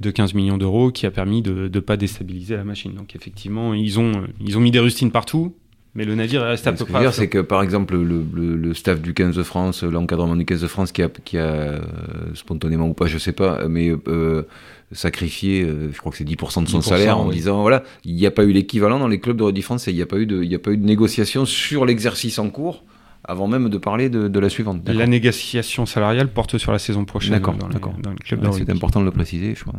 de 0.00 0.10
15 0.10 0.34
millions 0.34 0.58
d'euros, 0.58 0.92
qui 0.92 1.06
a 1.06 1.10
permis 1.10 1.42
de 1.42 1.70
ne 1.72 1.80
pas 1.80 1.96
déstabiliser 1.96 2.54
la 2.56 2.64
machine. 2.64 2.94
Donc 2.94 3.16
effectivement, 3.16 3.74
ils 3.74 3.98
ont, 3.98 4.12
euh, 4.12 4.26
ils 4.40 4.56
ont 4.56 4.60
mis 4.60 4.70
des 4.70 4.78
rustines 4.78 5.10
partout, 5.10 5.56
mais 5.96 6.04
le 6.04 6.14
navire 6.14 6.44
est 6.44 6.50
resté 6.50 6.68
à 6.68 6.72
Ce 6.76 6.78
peu 6.78 6.84
que 6.84 6.88
je 6.88 6.92
veux 6.92 6.98
près... 6.98 7.02
dire, 7.08 7.14
c'est 7.14 7.28
que 7.28 7.38
par 7.38 7.62
exemple, 7.62 7.96
le, 7.96 8.22
le- 8.34 8.56
le 8.56 8.74
staff 8.74 9.00
du 9.00 9.14
15 9.14 9.34
de 9.36 9.42
France, 9.42 9.82
l'encadrement 9.82 10.36
du 10.36 10.44
15 10.44 10.60
de 10.60 10.66
France 10.68 10.92
qui 10.92 11.02
a, 11.02 11.08
qui 11.08 11.38
a 11.38 11.42
euh, 11.44 11.80
spontanément 12.34 12.86
ou 12.88 12.94
pas, 12.94 13.06
je 13.06 13.18
sais 13.18 13.32
pas, 13.32 13.66
mais 13.68 13.92
euh, 14.08 14.42
sacrifié, 14.92 15.62
euh, 15.64 15.90
je 15.92 15.98
crois 15.98 16.12
que 16.12 16.18
c'est 16.18 16.24
10% 16.28 16.64
de 16.64 16.68
son 16.68 16.78
10%, 16.78 16.82
salaire 16.82 17.18
en 17.18 17.26
oui. 17.28 17.34
disant 17.34 17.60
voilà, 17.62 17.82
il 18.04 18.14
n'y 18.14 18.26
a 18.26 18.30
pas 18.30 18.44
eu 18.44 18.52
l'équivalent 18.52 18.98
dans 18.98 19.08
les 19.08 19.18
clubs 19.20 19.36
de 19.36 19.42
rugby 19.42 19.62
français, 19.62 19.90
il 19.92 19.96
n'y 19.96 20.02
a, 20.02 20.06
pas 20.06 20.18
eu 20.18 20.26
de- 20.26 20.42
il 20.42 20.50
y 20.50 20.54
a 20.54 20.58
pas 20.58 20.70
eu 20.70 20.76
de 20.76 20.84
négociation 20.84 21.44
sur 21.44 21.84
l'exercice 21.86 22.38
en 22.38 22.50
cours 22.50 22.84
avant 23.24 23.48
même 23.48 23.68
de 23.68 23.78
parler 23.78 24.08
de, 24.08 24.28
de 24.28 24.38
la 24.38 24.48
suivante. 24.48 24.88
La 24.88 25.06
négociation 25.08 25.84
salariale 25.86 26.28
porte 26.28 26.58
sur 26.58 26.70
la 26.70 26.78
saison 26.78 27.04
prochaine 27.04 27.32
D'accord, 27.32 27.54
d'accord. 27.56 27.94
Ouais, 27.98 28.50
c'est 28.52 28.70
important 28.70 29.00
de 29.00 29.04
le 29.06 29.10
préciser, 29.10 29.54
je 29.56 29.64
crois. 29.64 29.74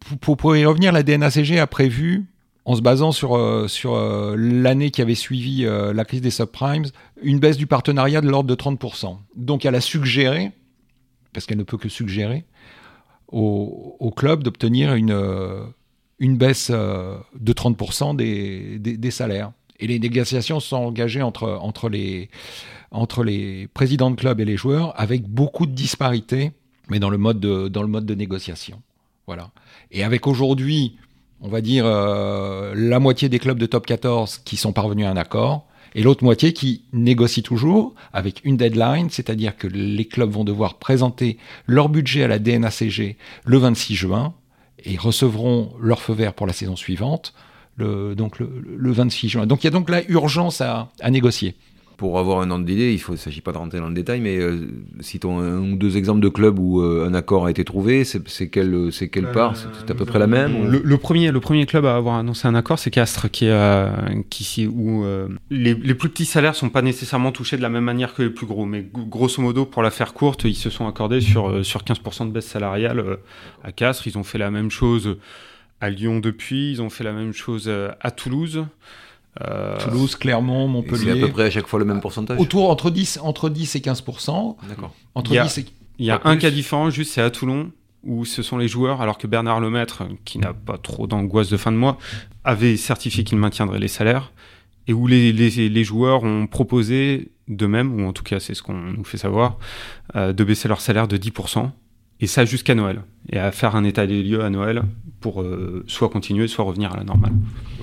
Pour, 0.00 0.18
pour- 0.18 0.36
pour 0.36 0.56
y 0.56 0.66
revenir, 0.66 0.92
la 0.92 1.02
DNACG 1.02 1.58
a 1.58 1.66
prévu, 1.66 2.24
en 2.64 2.76
se 2.76 2.80
basant 2.80 3.12
sur, 3.12 3.36
euh, 3.36 3.66
sur 3.66 3.94
euh, 3.94 4.36
l'année 4.36 4.90
qui 4.90 5.02
avait 5.02 5.14
suivi 5.14 5.64
euh, 5.64 5.92
la 5.92 6.04
crise 6.04 6.20
des 6.20 6.30
subprimes, 6.30 6.84
une 7.22 7.38
baisse 7.38 7.56
du 7.56 7.66
partenariat 7.66 8.20
de 8.20 8.28
l'ordre 8.28 8.48
de 8.48 8.54
30%. 8.54 9.18
Donc 9.36 9.64
elle 9.64 9.74
a 9.74 9.80
suggéré, 9.80 10.52
parce 11.32 11.46
qu'elle 11.46 11.58
ne 11.58 11.64
peut 11.64 11.78
que 11.78 11.88
suggérer, 11.88 12.44
au, 13.28 14.12
club 14.14 14.42
d'obtenir 14.42 14.92
une, 14.94 15.18
une 16.18 16.36
baisse 16.36 16.70
de 16.70 17.52
30% 17.52 18.14
des, 18.14 18.78
des, 18.78 18.98
des 18.98 19.10
salaires. 19.10 19.52
Et 19.80 19.86
les 19.86 19.98
négociations 19.98 20.60
sont 20.60 20.76
engagées 20.76 21.22
entre, 21.22 21.48
entre, 21.48 21.88
les, 21.88 22.28
entre 22.90 23.24
les 23.24 23.68
présidents 23.68 24.10
de 24.10 24.16
club 24.16 24.38
et 24.40 24.44
les 24.44 24.58
joueurs, 24.58 24.92
avec 25.00 25.26
beaucoup 25.26 25.64
de 25.64 25.72
disparités, 25.72 26.52
mais 26.90 26.98
dans 26.98 27.08
le 27.08 27.16
mode 27.16 27.40
de, 27.40 27.68
dans 27.68 27.80
le 27.80 27.88
mode 27.88 28.04
de 28.04 28.14
négociation. 28.14 28.82
Voilà. 29.26 29.50
Et 29.90 30.04
avec 30.04 30.26
aujourd'hui, 30.26 30.98
on 31.42 31.48
va 31.48 31.60
dire, 31.60 31.84
euh, 31.86 32.72
la 32.74 33.00
moitié 33.00 33.28
des 33.28 33.38
clubs 33.38 33.58
de 33.58 33.66
top 33.66 33.86
14 33.86 34.38
qui 34.44 34.56
sont 34.56 34.72
parvenus 34.72 35.06
à 35.06 35.10
un 35.10 35.16
accord, 35.16 35.66
et 35.94 36.02
l'autre 36.02 36.24
moitié 36.24 36.52
qui 36.52 36.84
négocie 36.92 37.42
toujours 37.42 37.94
avec 38.12 38.40
une 38.44 38.56
deadline, 38.56 39.10
c'est-à-dire 39.10 39.56
que 39.56 39.66
les 39.66 40.06
clubs 40.06 40.30
vont 40.30 40.44
devoir 40.44 40.78
présenter 40.78 41.36
leur 41.66 41.88
budget 41.88 42.22
à 42.22 42.28
la 42.28 42.38
DNACG 42.38 43.16
le 43.44 43.58
26 43.58 43.94
juin 43.94 44.34
et 44.84 44.96
recevront 44.96 45.74
leur 45.80 46.00
feu 46.00 46.14
vert 46.14 46.32
pour 46.32 46.46
la 46.46 46.54
saison 46.54 46.76
suivante, 46.76 47.34
le, 47.76 48.14
donc 48.14 48.38
le, 48.38 48.64
le 48.64 48.92
26 48.92 49.28
juin. 49.28 49.46
Donc 49.46 49.64
il 49.64 49.66
y 49.66 49.68
a 49.68 49.70
donc 49.70 49.90
là 49.90 50.00
urgence 50.08 50.62
à 50.62 50.88
négocier. 51.10 51.56
Pour 52.02 52.18
avoir 52.18 52.40
un 52.40 52.50
ordre 52.50 52.64
d'idée, 52.64 52.92
il 52.92 53.12
ne 53.12 53.16
s'agit 53.16 53.40
pas 53.42 53.52
de 53.52 53.58
rentrer 53.58 53.78
dans 53.78 53.86
le 53.86 53.94
détail, 53.94 54.20
mais 54.20 54.36
euh, 54.36 54.66
citons 54.98 55.38
un 55.38 55.58
ou 55.60 55.76
deux 55.76 55.96
exemples 55.96 56.18
de 56.20 56.28
clubs 56.28 56.58
où 56.58 56.80
euh, 56.82 57.06
un 57.08 57.14
accord 57.14 57.46
a 57.46 57.50
été 57.52 57.64
trouvé. 57.64 58.02
C'est 58.02 58.48
quelle, 58.48 58.92
c'est 58.92 59.08
quelle 59.08 59.30
part? 59.30 59.54
C'est 59.56 59.88
à 59.88 59.94
peu 59.94 60.04
près 60.04 60.18
la 60.18 60.26
même 60.26 60.56
ou- 60.56 60.68
Le, 60.68 60.96
premier, 60.98 61.30
le 61.30 61.38
premier 61.38 61.64
club 61.64 61.86
à 61.86 61.94
avoir 61.94 62.16
annoncé 62.16 62.48
un 62.48 62.56
accord, 62.56 62.80
c'est 62.80 62.90
Castres, 62.90 63.30
qui, 63.30 63.44
est, 63.44 63.50
euh, 63.52 63.88
qui 64.30 64.66
où 64.66 65.04
euh, 65.04 65.28
les, 65.48 65.74
les 65.74 65.94
plus 65.94 66.08
petits 66.08 66.24
salaires 66.24 66.56
sont 66.56 66.70
pas 66.70 66.82
nécessairement 66.82 67.30
touchés 67.30 67.56
de 67.56 67.62
la 67.62 67.68
même 67.68 67.84
manière 67.84 68.14
que 68.14 68.22
les 68.22 68.30
plus 68.30 68.46
gros. 68.46 68.66
Mais 68.66 68.84
grosso 68.92 69.40
modo, 69.40 69.64
pour 69.64 69.84
la 69.84 69.92
faire 69.92 70.12
courte, 70.12 70.42
ils 70.42 70.56
se 70.56 70.70
sont 70.70 70.88
accordés 70.88 71.20
sur, 71.20 71.50
euh, 71.50 71.62
sur 71.62 71.82
15% 71.84 72.26
de 72.26 72.32
baisse 72.32 72.46
salariale 72.48 72.98
euh, 72.98 73.16
à 73.62 73.70
Castres. 73.70 74.08
Ils 74.08 74.18
ont 74.18 74.24
fait 74.24 74.38
la 74.38 74.50
même 74.50 74.72
chose 74.72 75.18
à 75.80 75.88
Lyon 75.88 76.18
depuis. 76.18 76.72
Ils 76.72 76.82
ont 76.82 76.90
fait 76.90 77.04
la 77.04 77.12
même 77.12 77.32
chose 77.32 77.66
euh, 77.68 77.90
à 78.00 78.10
Toulouse. 78.10 78.64
Euh, 79.40 79.78
Toulouse, 79.78 80.14
Clermont, 80.16 80.64
Et 80.64 80.66
C'est 80.66 80.68
à 80.68 80.72
Montpellier. 81.06 81.20
peu 81.22 81.28
près 81.32 81.44
à 81.44 81.50
chaque 81.50 81.66
fois 81.66 81.78
le 81.78 81.86
même 81.86 82.00
pourcentage 82.00 82.38
Autour 82.38 82.68
entre 82.70 82.90
10, 82.90 83.18
entre 83.22 83.48
10 83.48 83.74
et 83.76 83.80
15% 83.80 84.56
D'accord. 84.68 84.94
Entre 85.14 85.30
Il 85.32 85.34
y 85.36 85.38
a- 85.38 85.44
10 85.44 85.58
et 85.58 85.66
Il 85.98 86.04
y 86.06 86.10
a 86.10 86.16
un 86.24 86.32
plus. 86.32 86.38
cas 86.38 86.50
différent, 86.50 86.90
juste 86.90 87.12
c'est 87.12 87.22
à 87.22 87.30
Toulon, 87.30 87.70
où 88.04 88.24
ce 88.26 88.42
sont 88.42 88.58
les 88.58 88.68
joueurs, 88.68 89.00
alors 89.00 89.16
que 89.16 89.26
Bernard 89.26 89.60
Lemaître, 89.60 90.02
qui 90.26 90.38
n'a 90.38 90.52
pas 90.52 90.76
trop 90.76 91.06
d'angoisse 91.06 91.48
de 91.48 91.56
fin 91.56 91.72
de 91.72 91.76
mois, 91.78 91.96
avait 92.44 92.76
certifié 92.76 93.24
qu'il 93.24 93.38
maintiendrait 93.38 93.78
les 93.78 93.88
salaires, 93.88 94.32
et 94.86 94.92
où 94.92 95.06
les, 95.06 95.32
les, 95.32 95.68
les 95.68 95.84
joueurs 95.84 96.24
ont 96.24 96.46
proposé 96.46 97.30
de 97.48 97.66
même, 97.66 98.00
ou 98.00 98.06
en 98.06 98.12
tout 98.12 98.24
cas 98.24 98.38
c'est 98.40 98.54
ce 98.54 98.62
qu'on 98.62 98.74
nous 98.74 99.04
fait 99.04 99.18
savoir, 99.18 99.56
euh, 100.16 100.32
de 100.32 100.44
baisser 100.44 100.68
leur 100.68 100.80
salaire 100.80 101.06
de 101.08 101.16
10%, 101.16 101.70
et 102.22 102.26
ça 102.26 102.44
jusqu'à 102.46 102.74
Noël, 102.74 103.02
et 103.30 103.38
à 103.38 103.52
faire 103.52 103.76
un 103.76 103.84
état 103.84 104.06
des 104.06 104.22
lieux 104.22 104.42
à 104.42 104.48
Noël 104.48 104.82
pour 105.20 105.42
euh, 105.42 105.84
soit 105.88 106.08
continuer, 106.08 106.48
soit 106.48 106.64
revenir 106.64 106.92
à 106.92 106.96
la 106.96 107.04
normale. 107.04 107.32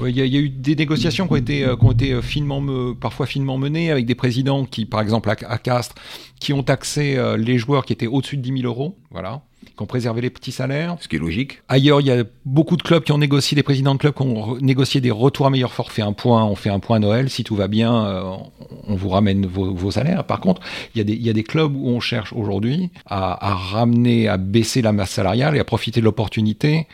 Il 0.08 0.16
y, 0.18 0.22
a- 0.22 0.40
eu 0.40 0.50
des 0.50 0.76
négociations 0.76 1.28
qui 1.28 1.34
ont 1.34 1.36
été, 1.36 1.64
euh, 1.66 1.76
euh, 1.76 2.22
finement, 2.22 2.62
me- 2.62 2.94
parfois 2.94 3.26
finement 3.26 3.58
menées 3.58 3.92
avec 3.92 4.06
des 4.06 4.16
présidents 4.16 4.66
qui, 4.66 4.86
par 4.86 5.02
exemple 5.02 5.30
à, 5.30 5.36
Castres, 5.58 5.96
qui 6.40 6.54
ont 6.54 6.64
taxé 6.64 7.18
les 7.38 7.58
joueurs 7.58 7.86
qui 7.86 7.94
étaient 7.94 8.08
au-dessus 8.08 8.38
de 8.38 8.42
10 8.42 8.62
000 8.62 8.64
euros, 8.74 8.98
voilà, 9.12 9.42
qui 9.66 9.84
ont 9.84 9.86
préservé 9.86 10.22
les 10.22 10.30
petits 10.30 10.52
salaires. 10.52 10.98
Ce 11.00 11.08
qui 11.08 11.16
est 11.16 11.20
logique. 11.20 11.62
Ailleurs, 11.68 12.02
il 12.02 12.08
y 12.08 12.12
a 12.12 12.24
beaucoup 12.46 12.78
de 12.78 12.82
clubs 12.84 13.04
qui 13.04 13.12
ont 13.12 13.18
négocié, 13.18 13.56
des 13.56 13.64
présidents 13.64 13.94
de 13.94 14.00
clubs 14.00 14.14
qui 14.14 14.22
ont 14.24 14.58
négocié 14.62 15.02
des 15.02 15.12
retours 15.12 15.46
à 15.48 15.50
meilleur 15.50 15.74
forfait. 15.74 16.02
Un 16.02 16.14
point, 16.14 16.44
on 16.46 16.56
fait 16.56 16.70
un 16.70 16.80
point 16.80 17.00
Noël, 17.00 17.30
si 17.30 17.44
tout 17.44 17.56
va 17.56 17.68
bien, 17.68 18.06
euh, 18.06 18.24
on- 18.24 18.52
on 18.88 18.96
vous 18.96 19.10
ramène 19.10 19.46
vos, 19.46 19.74
vos 19.74 19.92
salaires. 19.92 20.24
Par 20.26 20.40
contre, 20.40 20.62
il 20.94 20.98
y, 20.98 21.02
a 21.02 21.04
des, 21.04 21.14
il 21.14 21.22
y 21.22 21.30
a 21.30 21.34
des 21.34 21.44
clubs 21.44 21.76
où 21.76 21.88
on 21.88 22.00
cherche 22.00 22.34
aujourd'hui 22.34 22.90
à, 23.06 23.46
à 23.52 23.54
ramener, 23.54 24.28
à 24.28 24.38
baisser 24.38 24.82
la 24.82 24.92
masse 24.92 25.12
salariale 25.12 25.56
et 25.56 25.60
à 25.60 25.64
profiter 25.64 26.00
de 26.00 26.06
l'opportunité 26.06 26.88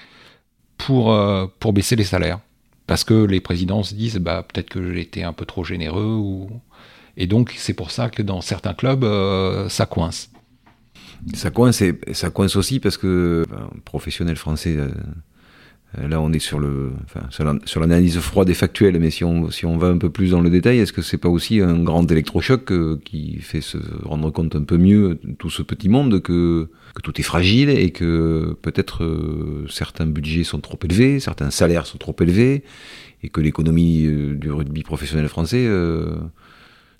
pour, 0.77 1.11
euh, 1.11 1.47
pour 1.59 1.73
baisser 1.73 1.95
les 1.95 2.03
salaires. 2.03 2.39
Parce 2.87 3.03
que 3.03 3.13
les 3.25 3.39
présidents 3.41 3.81
se 3.83 3.95
disent, 3.95 4.17
bah, 4.17 4.43
peut-être 4.43 4.69
que 4.69 4.93
j'ai 4.93 5.01
été 5.01 5.23
un 5.23 5.33
peu 5.33 5.45
trop 5.45 5.63
généreux. 5.63 6.15
Ou... 6.19 6.49
Et 7.17 7.25
donc, 7.25 7.53
c'est 7.57 7.73
pour 7.73 7.89
ça 7.89 8.09
que 8.09 8.21
dans 8.21 8.41
certains 8.41 8.73
clubs, 8.73 9.03
euh, 9.03 9.69
ça 9.69 9.85
coince. 9.85 10.29
Ça 11.33 11.49
coince, 11.51 11.83
ça 12.13 12.29
coince 12.29 12.55
aussi 12.55 12.79
parce 12.79 12.97
que 12.97 13.45
professionnel 13.83 14.35
français, 14.35 14.77
euh, 14.77 14.89
là 16.07 16.21
on 16.21 16.31
est 16.33 16.39
sur 16.39 16.59
l'analyse 16.59 18.19
froide 18.19 18.49
et 18.49 18.53
factuelle, 18.53 18.99
mais 18.99 19.09
si 19.09 19.23
on, 19.23 19.77
va 19.77 19.87
un 19.87 19.97
peu 19.97 20.09
plus 20.09 20.31
dans 20.31 20.41
le 20.41 20.49
détail, 20.49 20.79
est-ce 20.79 20.93
que 20.93 21.01
c'est 21.01 21.17
pas 21.17 21.29
aussi 21.29 21.61
un 21.61 21.81
grand 21.83 22.09
électrochoc 22.09 22.71
euh, 22.71 22.99
qui 23.03 23.37
fait 23.39 23.61
se 23.61 23.77
rendre 24.03 24.29
compte 24.31 24.55
un 24.55 24.63
peu 24.63 24.77
mieux 24.77 25.19
tout 25.39 25.49
ce 25.49 25.61
petit 25.61 25.89
monde 25.89 26.21
que, 26.21 26.69
tout 27.03 27.19
est 27.19 27.23
fragile 27.23 27.69
et 27.69 27.91
que 27.91 28.55
peut-être 28.61 29.03
euh, 29.03 29.65
certains 29.69 30.05
budgets 30.05 30.43
sont 30.43 30.59
trop 30.59 30.79
élevés, 30.83 31.19
certains 31.19 31.51
salaires 31.51 31.85
sont 31.85 31.97
trop 31.97 32.15
élevés 32.21 32.63
et 33.21 33.29
que 33.29 33.41
l'économie 33.41 34.05
euh, 34.05 34.35
du 34.35 34.51
rugby 34.51 34.83
professionnel 34.83 35.27
français 35.27 35.67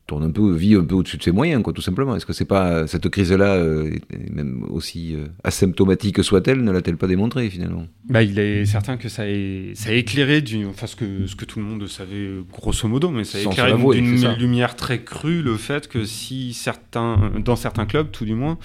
tourne 0.08 0.24
un 0.24 0.30
peu, 0.30 0.54
vit 0.54 0.76
un 0.76 0.84
peu 0.84 0.96
au-dessus 0.96 1.18
de 1.18 1.24
ses 1.24 1.32
moyens, 1.32 1.64
quoi, 1.64 1.74
tout 1.74 1.82
simplement. 1.82 2.16
Est-ce 2.16 2.26
que 2.26 2.34
c'est 2.34 2.46
pas 2.46 2.86
cette 2.86 3.10
crise-là, 3.10 3.56
euh, 3.56 3.92
même 4.30 4.64
aussi 4.70 5.16
euh, 5.16 5.28
asymptomatique 5.44 6.24
soit-elle, 6.24 6.64
ne 6.64 6.72
l'a-t-elle 6.72 6.98
pas 6.98 7.08
démontré 7.08 7.50
finalement? 7.50 7.88
Bah, 8.08 8.22
il 8.22 8.38
est 8.38 8.66
certain 8.66 8.98
que 8.98 9.10
ça, 9.10 9.28
est, 9.28 9.72
ça 9.74 9.90
a 9.90 9.94
éclairé, 9.94 10.44
enfin 10.70 10.86
ce 10.86 10.96
que, 10.96 11.26
ce 11.26 11.36
que 11.36 11.46
tout 11.46 11.60
le 11.60 11.66
monde 11.66 11.88
savait 11.88 12.30
grosso 12.52 12.88
modo, 12.88 13.10
mais 13.10 13.24
ça 13.24 13.40
a 13.40 13.42
Sans 13.42 13.52
éclairé 13.52 13.74
d'une 13.74 14.34
lumière 14.36 14.76
très 14.76 15.02
crue 15.02 15.42
le 15.42 15.58
fait 15.58 15.88
que 15.88 16.06
si 16.06 16.54
certains, 16.54 17.32
dans 17.44 17.56
certains 17.56 17.88
clubs 17.88 18.12
tout 18.12 18.26
du 18.26 18.36
moins, 18.36 18.60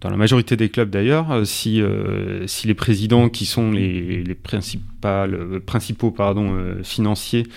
dans 0.00 0.10
la 0.10 0.16
majorité 0.16 0.56
des 0.56 0.70
clubs 0.70 0.90
d'ailleurs, 0.90 1.46
si, 1.46 1.80
si 2.46 2.66
les 2.66 2.74
présidents 2.74 3.28
qui 3.28 3.46
sont 3.46 3.70
les, 3.70 4.24
les 4.24 4.34
principaux 4.34 6.10
pardon, 6.10 6.52
financiers 6.82 7.44
euh, 7.46 7.50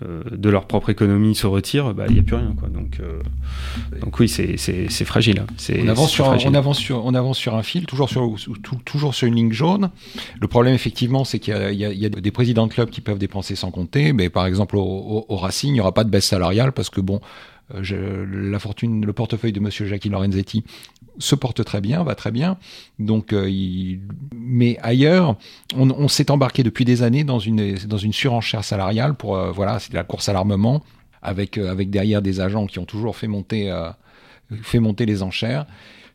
de 0.00 0.48
leur 0.48 0.66
propre 0.66 0.90
économie 0.90 1.34
se 1.34 1.46
retirent, 1.46 1.94
bah, 1.94 2.06
il 2.08 2.14
n'y 2.14 2.20
a 2.20 2.22
plus 2.22 2.36
rien. 2.36 2.54
Quoi. 2.58 2.68
Donc, 2.68 2.98
euh, 3.00 3.20
donc 4.00 4.18
oui, 4.18 4.28
c'est 4.28 5.04
fragile. 5.04 5.40
Hein. 5.40 5.74
On 5.82 5.88
avance, 5.88 6.10
sur, 6.10 6.26
on, 6.26 6.54
avance 6.54 6.78
sur, 6.78 7.04
on 7.04 7.14
avance 7.14 7.38
sur 7.38 7.54
un 7.54 7.62
fil, 7.62 7.86
toujours 7.86 8.08
sur, 8.08 8.34
toujours 8.84 9.14
sur 9.14 9.28
une 9.28 9.34
ligne 9.34 9.52
jaune. 9.52 9.90
Le 10.40 10.48
problème, 10.48 10.74
effectivement, 10.74 11.24
c'est 11.24 11.38
qu'il 11.38 11.54
y, 11.72 11.76
y, 11.76 12.06
a 12.06 12.08
des 12.08 12.30
présidents 12.30 12.66
de 12.66 12.72
clubs 12.72 12.90
qui 12.90 13.00
peuvent 13.00 13.18
dépenser 13.18 13.54
sans 13.54 13.70
compter. 13.70 14.12
Mais 14.12 14.30
par 14.30 14.46
exemple, 14.46 14.76
au, 14.76 15.26
au 15.28 15.36
Racing, 15.36 15.70
il 15.70 15.74
n'y 15.74 15.80
aura 15.80 15.92
pas 15.92 16.04
de 16.04 16.10
baisse 16.10 16.26
salariale 16.26 16.72
parce 16.72 16.90
que, 16.90 17.00
bon, 17.00 17.20
euh, 17.74 18.26
la 18.50 18.58
fortune, 18.58 19.04
le 19.04 19.12
portefeuille 19.12 19.52
de 19.52 19.60
Monsieur 19.60 19.86
Jackie 19.86 20.08
Lorenzetti 20.08 20.64
se 21.18 21.34
porte 21.34 21.64
très 21.64 21.80
bien, 21.80 22.02
va 22.02 22.14
très 22.14 22.30
bien. 22.30 22.56
Donc, 22.98 23.32
euh, 23.32 23.50
mais 24.34 24.78
ailleurs, 24.82 25.36
on, 25.76 26.08
s'est 26.08 26.30
embarqué 26.30 26.62
depuis 26.62 26.84
des 26.84 27.02
années 27.02 27.24
dans 27.24 27.38
une 27.38 27.74
dans 27.74 27.98
une 27.98 28.12
surenchère 28.12 28.64
salariale 28.64 29.14
pour 29.14 29.36
euh, 29.36 29.50
voilà, 29.52 29.78
c'est 29.78 29.92
la 29.92 30.04
course 30.04 30.28
à 30.28 30.32
l'armement 30.32 30.82
avec 31.22 31.58
avec 31.58 31.90
derrière 31.90 32.22
des 32.22 32.40
agents 32.40 32.66
qui 32.66 32.78
ont 32.78 32.84
toujours 32.84 33.16
fait 33.16 33.28
monter 33.28 33.72
fait 34.62 34.80
monter 34.80 35.06
les 35.06 35.22
enchères. 35.22 35.66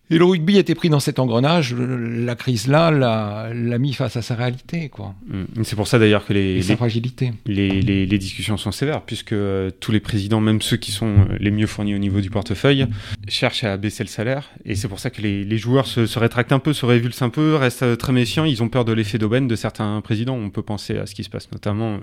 Et 0.10 0.18
le 0.18 0.24
rugby 0.24 0.58
était 0.58 0.76
pris 0.76 0.90
dans 0.90 1.02
cet 1.02 1.20
engrenage. 1.20 1.76
La 1.76 2.36
crise 2.36 2.68
là 2.68 2.92
l'a 2.92 3.78
mis 3.78 3.94
face 3.94 4.16
à 4.16 4.22
sa 4.22 4.36
réalité, 4.36 4.88
quoi. 4.88 5.16
Mm. 5.28 5.64
C'est 5.64 5.76
pour 5.76 5.88
ça 5.88 6.00
d'ailleurs 6.00 6.26
que 6.26 6.34
les, 6.34 6.62
sa 6.62 6.78
fragilité. 6.78 7.34
Les, 7.46 7.82
les, 7.82 8.18
discussions 8.18 8.58
sont 8.58 8.72
sévères 8.72 9.02
puisque 9.02 9.34
euh, 9.34 9.70
tous 9.80 9.92
les 9.92 10.00
présidents, 10.00 10.40
même 10.40 10.62
ceux 10.62 10.78
qui 10.78 10.92
sont 10.92 11.08
euh, 11.08 11.38
les 11.40 11.52
mieux 11.52 11.68
fournis 11.68 11.94
au 11.94 11.98
niveau 11.98 12.22
du 12.22 12.30
portefeuille, 12.30 12.88
cherchent 13.28 13.66
à 13.66 13.76
baisser 13.76 14.04
le 14.04 14.10
salaire. 14.10 14.50
Et 14.66 14.76
c'est 14.76 14.88
pour 14.88 15.00
ça 15.00 15.10
que 15.10 15.22
les, 15.22 15.58
joueurs 15.58 15.88
se, 15.88 16.06
se, 16.06 16.20
rétractent 16.20 16.54
un 16.54 16.60
peu, 16.60 16.72
se 16.72 16.86
révulsent 16.86 17.24
un 17.24 17.30
peu, 17.30 17.56
restent 17.56 17.84
euh, 17.84 17.96
très 17.96 18.14
méfiants. 18.14 18.46
Ils 18.46 18.64
ont 18.64 18.70
peur 18.70 18.86
de 18.86 18.94
l'effet 18.94 19.18
d'aubaine 19.18 19.48
de 19.48 19.56
certains 19.56 20.00
présidents. 20.02 20.36
On 20.36 20.50
peut 20.50 20.64
penser 20.64 20.98
à 20.98 21.06
ce 21.06 21.16
qui 21.16 21.24
se 21.26 21.30
passe 21.30 21.52
notamment 21.52 22.00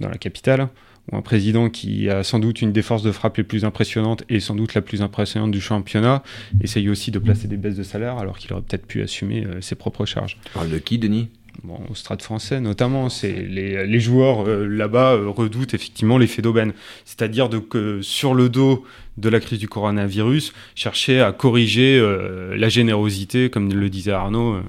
dans 0.00 0.08
la 0.08 0.18
capitale 0.18 0.68
un 1.12 1.22
président 1.22 1.68
qui 1.70 2.08
a 2.08 2.22
sans 2.22 2.38
doute 2.38 2.62
une 2.62 2.72
des 2.72 2.82
forces 2.82 3.02
de 3.02 3.12
frappe 3.12 3.36
les 3.36 3.44
plus 3.44 3.64
impressionnantes 3.64 4.24
et 4.28 4.40
sans 4.40 4.54
doute 4.54 4.74
la 4.74 4.82
plus 4.82 5.02
impressionnante 5.02 5.50
du 5.50 5.60
championnat, 5.60 6.22
essaye 6.62 6.88
aussi 6.88 7.10
de 7.10 7.18
placer 7.18 7.48
des 7.48 7.56
baisses 7.56 7.76
de 7.76 7.82
salaire 7.82 8.18
alors 8.18 8.38
qu'il 8.38 8.52
aurait 8.52 8.62
peut-être 8.62 8.86
pu 8.86 9.02
assumer 9.02 9.44
euh, 9.44 9.60
ses 9.60 9.74
propres 9.74 10.06
charges. 10.06 10.38
Tu 10.44 10.52
parles 10.52 10.70
de 10.70 10.78
qui, 10.78 10.98
Denis? 10.98 11.28
Bon, 11.62 11.78
au 11.90 11.94
Stade 11.94 12.22
français 12.22 12.58
notamment, 12.58 13.10
c'est 13.10 13.32
les, 13.32 13.86
les, 13.86 14.00
joueurs 14.00 14.48
euh, 14.48 14.66
là-bas 14.66 15.12
euh, 15.12 15.28
redoutent 15.28 15.74
effectivement 15.74 16.16
l'effet 16.16 16.40
d'aubaine, 16.40 16.72
c'est-à-dire 17.04 17.50
que 17.68 18.00
sur 18.00 18.32
le 18.32 18.48
dos 18.48 18.84
de 19.18 19.28
la 19.28 19.40
crise 19.40 19.58
du 19.58 19.68
coronavirus, 19.68 20.54
chercher 20.74 21.20
à 21.20 21.32
corriger 21.32 21.98
euh, 21.98 22.56
la 22.56 22.70
générosité, 22.70 23.50
comme 23.50 23.70
le 23.70 23.90
disait 23.90 24.12
Arnaud, 24.12 24.60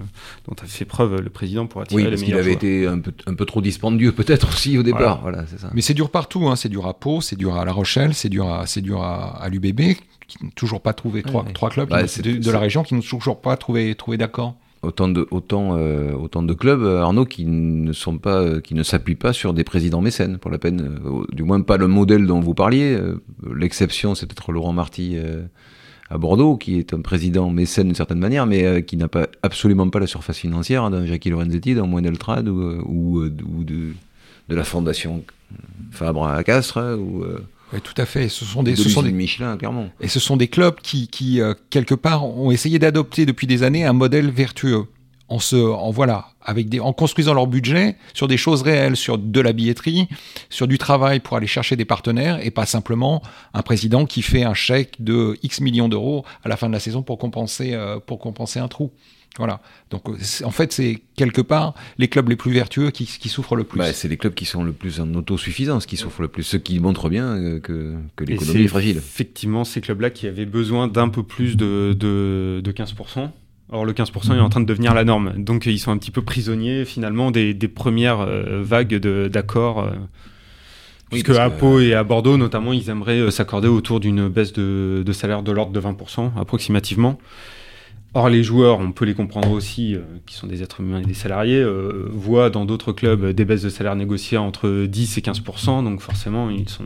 dont 0.48 0.56
a 0.62 0.66
fait 0.66 0.84
preuve 0.84 1.22
le 1.22 1.30
président 1.30 1.66
pour 1.66 1.82
attirer 1.82 2.04
oui, 2.04 2.10
parce 2.10 2.24
qu'il 2.24 2.36
avait 2.36 2.52
été 2.52 2.88
un 2.88 3.00
peu, 3.00 3.14
un 3.26 3.36
peu 3.36 3.46
trop 3.46 3.62
dispendieux 3.62 4.12
peut-être 4.12 4.50
aussi 4.50 4.78
au 4.78 4.84
départ. 4.84 5.22
Voilà. 5.22 5.46
c'est 5.48 5.60
ça. 5.60 5.70
Mais 5.74 5.82
c'est 5.82 5.94
dur 5.94 6.10
partout, 6.10 6.50
hein. 6.50 6.58
c'est 6.58 6.70
dur 6.70 6.88
à 6.88 6.94
Pau, 6.94 7.22
c'est 7.22 7.38
dur 7.38 7.56
à 7.56 7.64
La 7.64 7.72
Rochelle, 7.72 8.14
c'est 8.14 8.30
dur 8.30 8.50
à, 8.52 8.68
c'est 8.68 8.82
dur 8.82 9.02
à, 9.02 9.42
à 9.42 9.48
l'UBB, 9.48 9.96
qui 10.28 10.44
n'ont 10.44 10.52
toujours 10.56 10.82
pas 10.82 10.92
trouvé 10.92 11.24
trois, 11.24 11.46
trois 11.54 11.70
clubs 11.70 11.88
bah, 11.88 12.04
de, 12.04 12.38
de, 12.38 12.52
la 12.52 12.60
région 12.60 12.84
qui 12.84 12.96
n'ont 12.96 13.02
toujours 13.02 13.40
pas 13.40 13.56
trouvé, 13.56 13.96
trouvé 13.96 14.18
d'accord 14.18 14.58
autant 14.84 15.08
de 15.08 15.28
autant 15.32 15.78
euh, 15.78 16.14
autant 16.14 16.44
de 16.44 16.54
clubs 16.54 16.82
euh, 16.82 17.02
Arnaud 17.02 17.26
qui 17.26 17.46
ne 17.46 17.94
sont 17.94 18.18
pas 18.18 18.42
euh, 18.42 18.62
qui 18.62 18.74
ne 18.74 18.84
s'appuient 18.84 19.16
pas 19.16 19.34
sur 19.34 19.54
des 19.54 19.64
présidents 19.64 20.02
mécènes 20.02 20.38
pour 20.38 20.50
la 20.50 20.58
peine 20.58 21.00
du 21.32 21.44
moins 21.44 21.62
pas 21.62 21.78
le 21.78 21.88
modèle 21.88 22.26
dont 22.26 22.40
vous 22.40 22.54
parliez. 22.54 22.98
L'exception 23.54 24.16
c'est 24.16 24.26
peut-être 24.26 24.52
Laurent 24.52 24.74
Marty 24.74 25.18
à 26.10 26.18
Bordeaux 26.18 26.58
qui 26.58 26.78
est 26.78 26.94
un 26.94 27.02
président 27.02 27.50
mécène 27.50 27.88
d'une 27.88 27.96
certaine 27.96 28.20
manière 28.20 28.46
mais 28.46 28.84
qui 28.84 28.98
n'a 28.98 29.08
pas 29.08 29.28
absolument 29.44 29.90
pas 29.90 30.00
la 30.00 30.08
surface 30.08 30.38
financière 30.38 30.90
d'un 30.90 31.06
Jackie 31.06 31.30
Lorenzetti 31.30 31.76
d'un 31.76 31.86
Moine 31.86 32.06
Eltrad 32.06 32.48
ou, 32.48 32.82
ou, 32.86 33.30
de, 33.30 33.94
de, 34.50 34.56
la 34.56 34.64
fondation 34.64 35.24
Fabre 35.92 36.28
à 36.28 36.44
Castres 36.44 36.98
ou 36.98 37.24
oui, 37.74 37.80
tout 37.82 37.94
à 37.98 38.06
fait. 38.06 38.28
Ce 38.30 38.46
sont 38.46 38.64
des, 38.64 38.76
ce 38.76 38.90
sont 38.90 39.04
des 39.04 39.12
Michelin, 39.12 39.58
clairement. 39.58 39.90
Et 40.00 40.08
ce 40.08 40.20
sont 40.20 40.38
des 40.38 40.48
clubs 40.48 40.80
qui, 40.82 41.08
qui 41.08 41.42
euh, 41.42 41.54
quelque 41.70 41.96
part, 41.96 42.26
ont 42.26 42.52
essayé 42.52 42.80
d'adopter 42.80 43.26
depuis 43.26 43.48
des 43.48 43.64
années 43.64 43.86
un 43.86 43.94
modèle 43.94 44.30
vertueux. 44.30 44.86
En 45.30 45.40
se, 45.40 45.56
en 45.56 45.92
voilà, 45.92 46.32
avec 46.42 46.68
des, 46.68 46.82
en 46.82 46.92
construisant 46.92 47.34
leur 47.34 47.48
budget 47.48 47.96
sur 48.14 48.28
des 48.28 48.36
choses 48.36 48.64
réelles, 48.64 48.98
sur 48.98 49.18
de 49.18 49.40
la 49.40 49.54
billetterie, 49.54 50.10
sur 50.50 50.68
du 50.68 50.78
travail 50.78 51.22
pour 51.22 51.38
aller 51.38 51.48
chercher 51.48 51.78
des 51.78 51.86
partenaires 51.86 52.46
et 52.46 52.52
pas 52.52 52.66
simplement 52.66 53.22
un 53.54 53.62
président 53.62 54.06
qui 54.06 54.24
fait 54.24 54.44
un 54.44 54.54
chèque 54.54 55.02
de 55.02 55.38
X 55.42 55.62
millions 55.62 55.88
d'euros 55.88 56.26
à 56.44 56.50
la 56.50 56.58
fin 56.58 56.68
de 56.68 56.74
la 56.74 56.82
saison 56.82 57.02
pour 57.02 57.18
compenser, 57.18 57.74
euh, 57.74 57.98
pour 58.06 58.20
compenser 58.20 58.60
un 58.60 58.68
trou. 58.68 58.92
Voilà. 59.38 59.62
Donc, 59.90 60.04
en 60.44 60.52
fait, 60.52 60.74
c'est 60.74 61.02
quelque 61.16 61.42
part 61.42 61.74
les 61.98 62.10
clubs 62.10 62.28
les 62.28 62.36
plus 62.36 62.52
vertueux 62.52 62.92
qui, 62.92 63.06
souffrent 63.30 63.56
le 63.56 63.64
plus. 63.64 63.80
Bah, 63.80 63.94
c'est 63.94 64.10
les 64.10 64.18
clubs 64.18 64.34
qui 64.34 64.46
sont 64.46 64.64
le 64.64 64.74
plus 64.74 65.00
en 65.00 65.14
autosuffisance 65.14 65.86
qui 65.86 65.96
souffrent 65.96 66.22
le 66.22 66.28
plus, 66.28 66.44
ceux 66.44 66.58
qui 66.58 66.80
montrent 66.80 67.10
bien 67.10 67.26
euh, 67.38 67.60
que, 67.60 67.96
que 68.18 68.26
l'économie 68.26 68.64
est, 68.64 68.68
fragile. 68.68 68.98
Effectivement, 68.98 69.64
ces 69.64 69.80
clubs-là 69.80 70.10
qui 70.10 70.28
avaient 70.28 70.46
besoin 70.46 70.88
d'un 70.88 71.08
peu 71.08 71.24
plus 71.24 71.56
de, 71.56 71.96
de, 71.98 72.62
de 72.62 72.72
15%. 72.72 73.30
Or, 73.74 73.86
le 73.86 73.94
15% 73.94 74.36
est 74.36 74.40
en 74.40 74.50
train 74.50 74.60
de 74.60 74.66
devenir 74.66 74.94
la 74.94 75.06
norme. 75.06 75.34
Donc, 75.38 75.66
ils 75.66 75.80
sont 75.80 75.92
un 75.92 75.98
petit 75.98 76.12
peu 76.12 76.22
prisonniers, 76.22 76.84
finalement, 76.84 77.32
des, 77.32 77.54
des 77.54 77.70
premières 77.70 78.20
euh, 78.20 78.62
vagues 78.62 78.96
d'accords. 78.96 79.80
Euh, 79.80 79.92
puisque 81.10 81.30
à 81.30 81.50
Pau 81.50 81.80
et 81.80 81.94
à 81.94 82.04
Bordeaux, 82.04 82.36
notamment, 82.36 82.74
ils 82.74 82.90
aimeraient 82.90 83.32
s'accorder 83.32 83.70
autour 83.70 84.02
d'une 84.02 84.28
baisse 84.28 84.52
de, 84.52 85.04
de 85.06 85.14
salaire 85.14 85.42
de 85.42 85.54
l'ordre 85.54 85.72
de 85.72 85.80
20%, 85.80 86.32
approximativement. 86.38 87.18
Or, 88.14 88.28
les 88.30 88.44
joueurs, 88.44 88.80
on 88.80 88.92
peut 88.92 89.06
les 89.06 89.14
comprendre 89.14 89.52
aussi, 89.52 89.96
euh, 89.96 90.02
qui 90.26 90.36
sont 90.36 90.46
des 90.46 90.62
êtres 90.62 90.82
humains 90.82 91.00
et 91.00 91.06
des 91.06 91.14
salariés, 91.14 91.62
euh, 91.62 92.10
voient 92.12 92.50
dans 92.50 92.66
d'autres 92.66 92.92
clubs 92.92 93.28
des 93.28 93.46
baisses 93.46 93.62
de 93.62 93.70
salaire 93.70 93.96
négociées 93.96 94.38
entre 94.38 94.86
10 94.86 95.18
et 95.18 95.22
15% 95.22 95.84
donc 95.84 96.02
forcément, 96.02 96.50
ils 96.50 96.68
sont. 96.68 96.84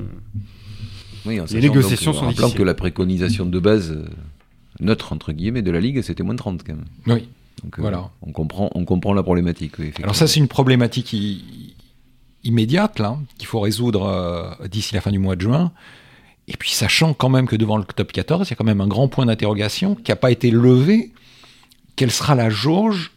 Oui, 1.26 1.40
les 1.52 1.62
négociations 1.62 2.14
sont 2.14 2.28
difficiles. 2.30 2.56
que 2.56 2.62
la 2.62 2.76
préconisation 2.76 3.48
de 3.48 3.60
base, 3.60 3.92
euh, 3.92 4.06
neutre 4.80 5.14
entre 5.14 5.32
guillemets, 5.32 5.64
de 5.64 5.72
la 5.72 5.80
Ligue, 5.80 6.04
c'était 6.04 6.22
moins 6.22 6.36
de 6.36 6.40
30 6.40 6.64
quand 6.64 6.76
même. 6.76 6.86
Oui. 7.08 7.28
Donc, 7.64 7.80
voilà. 7.80 8.12
on, 8.22 8.32
comprend, 8.32 8.70
on 8.76 8.86
comprend 8.86 9.14
la 9.14 9.24
problématique. 9.24 9.74
Alors, 10.04 10.16
ça, 10.16 10.28
c'est 10.28 10.40
une 10.40 10.50
problématique 10.50 11.16
immédiate, 12.44 13.00
là, 13.00 13.18
qu'il 13.40 13.48
faut 13.48 13.62
résoudre 13.62 14.60
d'ici 14.70 14.94
la 14.94 15.02
fin 15.02 15.10
du 15.10 15.18
mois 15.18 15.36
de 15.36 15.42
juin. 15.42 15.72
Et 16.48 16.58
puis 16.58 16.72
sachant 16.72 17.14
quand 17.14 17.30
même 17.30 17.48
que 17.48 17.56
devant 17.56 17.78
le 17.78 17.84
top 17.84 18.12
14, 18.12 18.48
il 18.48 18.52
y 18.52 18.54
a 18.54 18.56
quand 18.56 18.66
même 18.66 18.82
un 18.82 18.88
grand 18.88 19.08
point 19.08 19.26
d'interrogation 19.26 19.96
qui 19.96 20.12
n'a 20.12 20.16
pas 20.16 20.32
été 20.32 20.52
levé. 20.52 21.12
Quelle 21.96 22.12
sera 22.12 22.36
la 22.36 22.50
jauge? 22.50 23.12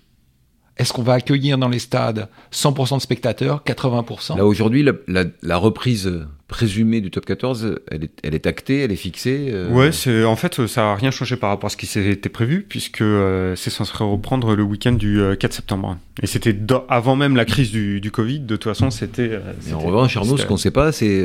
Est-ce 0.79 0.93
qu'on 0.93 1.03
va 1.03 1.15
accueillir 1.15 1.59
dans 1.59 1.69
les 1.69 1.81
stades 1.81 2.29
100% 2.53 2.97
de 2.97 3.03
spectateurs, 3.03 3.65
80% 3.67 4.37
Là 4.37 4.47
aujourd'hui, 4.47 4.89
la, 5.09 5.57
reprise 5.57 6.25
présumée 6.47 7.01
du 7.01 7.11
top 7.11 7.27
14, 7.27 7.81
elle 7.91 8.05
est, 8.05 8.13
elle 8.23 8.35
est 8.35 8.47
actée, 8.47 8.79
elle 8.79 8.93
est 8.93 8.97
fixée 8.97 9.49
euh... 9.51 9.71
Ouais, 9.71 9.91
c'est, 9.91 10.25
en 10.25 10.37
fait, 10.37 10.67
ça 10.69 10.83
n'a 10.83 10.95
rien 10.95 11.11
changé 11.11 11.37
par 11.37 11.51
rapport 11.51 11.67
à 11.67 11.71
ce 11.71 11.77
qui 11.77 11.87
s'était 11.87 12.29
prévu, 12.29 12.65
puisque 12.67 13.03
euh, 13.03 13.57
c'est 13.57 13.71
censé 13.71 13.93
reprendre 13.97 14.55
le 14.55 14.63
week-end 14.63 14.93
du 14.93 15.21
4 15.39 15.51
euh, 15.51 15.55
septembre. 15.55 15.99
Et 16.23 16.29
c'était 16.29 16.57
avant 16.89 17.17
même 17.17 17.35
la 17.35 17.45
crise 17.45 17.73
du, 17.73 18.01
du 18.01 18.13
Covid, 18.13 18.41
de 18.41 18.57
toute 18.57 18.65
façon, 18.65 18.91
c'était... 18.91 19.31
Euh, 19.33 19.75
en 19.75 19.81
revanche, 19.81 20.17
Arnaud, 20.17 20.37
ce 20.37 20.47
qu'on 20.47 20.55
ne 20.55 20.59
sait 20.59 20.71
pas, 20.71 20.93
c'est 20.93 21.25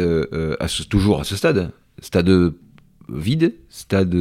toujours 0.90 1.22
à 1.22 1.24
ce 1.24 1.36
stade, 1.36 1.72
stade 2.00 2.54
vide, 3.10 3.54
stade 3.70 4.16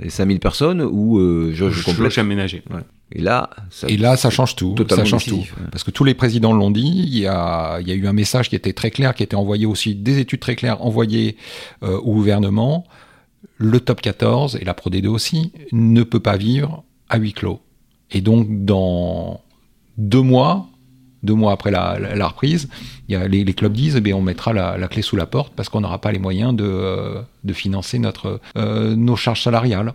et 0.00 0.10
5000 0.10 0.40
personnes 0.40 0.82
ou 0.82 1.18
euh, 1.18 1.52
jauge 1.52 1.82
complète 1.84 2.16
aménagée. 2.18 2.62
Et 3.12 3.20
là, 3.20 3.50
ça, 3.70 3.88
et 3.88 3.96
là, 3.96 4.16
ça 4.16 4.30
change 4.30 4.56
tout. 4.56 4.74
Ça 4.88 5.04
change 5.04 5.26
tout. 5.26 5.44
Parce 5.70 5.84
que 5.84 5.90
tous 5.90 6.04
les 6.04 6.14
présidents 6.14 6.52
l'ont 6.52 6.70
dit. 6.70 7.04
Il 7.06 7.18
y, 7.18 7.26
a, 7.26 7.78
il 7.80 7.88
y 7.88 7.92
a 7.92 7.94
eu 7.94 8.06
un 8.06 8.12
message 8.12 8.48
qui 8.48 8.56
était 8.56 8.72
très 8.72 8.90
clair, 8.90 9.14
qui 9.14 9.22
était 9.22 9.36
envoyé 9.36 9.66
aussi, 9.66 9.94
des 9.94 10.18
études 10.18 10.40
très 10.40 10.56
claires 10.56 10.84
envoyées 10.84 11.36
euh, 11.82 11.98
au 11.98 12.14
gouvernement. 12.14 12.84
Le 13.56 13.78
top 13.78 14.00
14 14.00 14.56
et 14.60 14.64
la 14.64 14.74
Pro 14.74 14.90
D2 14.90 15.06
aussi 15.06 15.52
ne 15.72 16.02
peut 16.02 16.20
pas 16.20 16.36
vivre 16.36 16.82
à 17.08 17.18
huis 17.18 17.32
clos. 17.32 17.60
Et 18.10 18.20
donc, 18.20 18.64
dans 18.64 19.40
deux 19.96 20.22
mois, 20.22 20.66
deux 21.24 21.34
mois 21.34 21.52
après 21.52 21.70
la, 21.70 22.28
reprise, 22.28 22.68
il 23.08 23.12
y 23.12 23.16
a, 23.16 23.26
les, 23.26 23.44
clubs 23.54 23.72
disent 23.72 24.00
eh 24.04 24.12
on 24.12 24.22
mettra 24.22 24.52
la, 24.52 24.88
clé 24.88 25.02
sous 25.02 25.16
la 25.16 25.26
porte 25.26 25.52
parce 25.56 25.68
qu'on 25.68 25.80
n'aura 25.80 26.00
pas 26.00 26.12
les 26.12 26.18
moyens 26.18 26.54
de, 26.54 26.64
euh, 26.64 27.22
financer 27.52 28.00
euh, 28.56 28.94
nos 28.96 29.16
charges 29.16 29.42
salariales. 29.42 29.94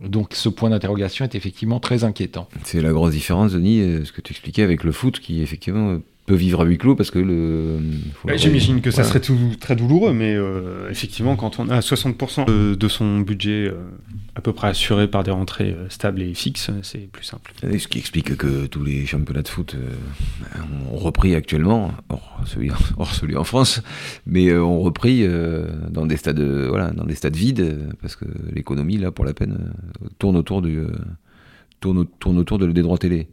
Donc 0.00 0.34
ce 0.34 0.48
point 0.48 0.70
d'interrogation 0.70 1.24
est 1.24 1.34
effectivement 1.34 1.80
très 1.80 2.04
inquiétant. 2.04 2.48
C'est 2.64 2.80
la 2.80 2.92
grosse 2.92 3.12
différence, 3.12 3.52
Denis, 3.52 3.80
euh, 3.80 4.04
ce 4.04 4.12
que 4.12 4.20
tu 4.20 4.32
expliquais 4.32 4.62
avec 4.62 4.84
le 4.84 4.92
foot, 4.92 5.18
qui 5.18 5.42
effectivement 5.42 5.98
peut 6.28 6.34
vivre 6.34 6.60
à 6.60 6.64
huis 6.64 6.78
clos 6.78 6.94
parce 6.94 7.10
que 7.10 7.18
le. 7.18 7.78
J'imagine 8.36 8.80
que 8.80 8.90
ça 8.90 9.02
serait 9.02 9.20
tout, 9.20 9.36
très 9.58 9.74
douloureux, 9.74 10.12
mais 10.12 10.34
euh, 10.34 10.90
effectivement, 10.90 11.34
quand 11.36 11.58
on 11.58 11.68
a 11.70 11.80
60% 11.80 12.76
de, 12.76 12.88
son 12.88 13.20
budget 13.20 13.68
euh, 13.68 13.74
à 14.34 14.40
peu 14.40 14.52
près 14.52 14.68
assuré 14.68 15.08
par 15.08 15.24
des 15.24 15.30
rentrées 15.30 15.74
euh, 15.76 15.88
stables 15.88 16.22
et 16.22 16.34
fixes, 16.34 16.70
c'est 16.82 17.10
plus 17.10 17.24
simple. 17.24 17.52
ce 17.62 17.88
qui 17.88 17.98
explique 17.98 18.36
que 18.36 18.66
tous 18.66 18.84
les 18.84 19.06
championnats 19.06 19.42
de 19.42 19.48
foot 19.48 19.74
ont 20.92 20.96
repris 20.96 21.34
actuellement, 21.34 21.92
hors 22.10 22.42
celui, 22.44 22.70
hors 22.98 23.14
celui 23.14 23.36
en 23.36 23.44
France, 23.44 23.82
mais 24.26 24.54
ont 24.56 24.80
repris 24.80 25.26
dans 25.90 26.04
des 26.04 26.18
stades, 26.18 26.40
voilà, 26.40 26.90
dans 26.90 27.04
des 27.04 27.14
stades 27.14 27.36
vides 27.36 27.88
parce 28.02 28.16
que 28.16 28.26
l'économie 28.52 28.98
là, 28.98 29.10
pour 29.10 29.24
la 29.24 29.32
peine, 29.32 29.72
tourne 30.18 30.36
autour 30.36 30.60
du 30.60 30.84
tourne, 31.80 32.06
tourne 32.18 32.38
autour 32.38 32.58
de, 32.58 32.66
des 32.66 32.82
droits 32.82 32.98
télé. 32.98 33.28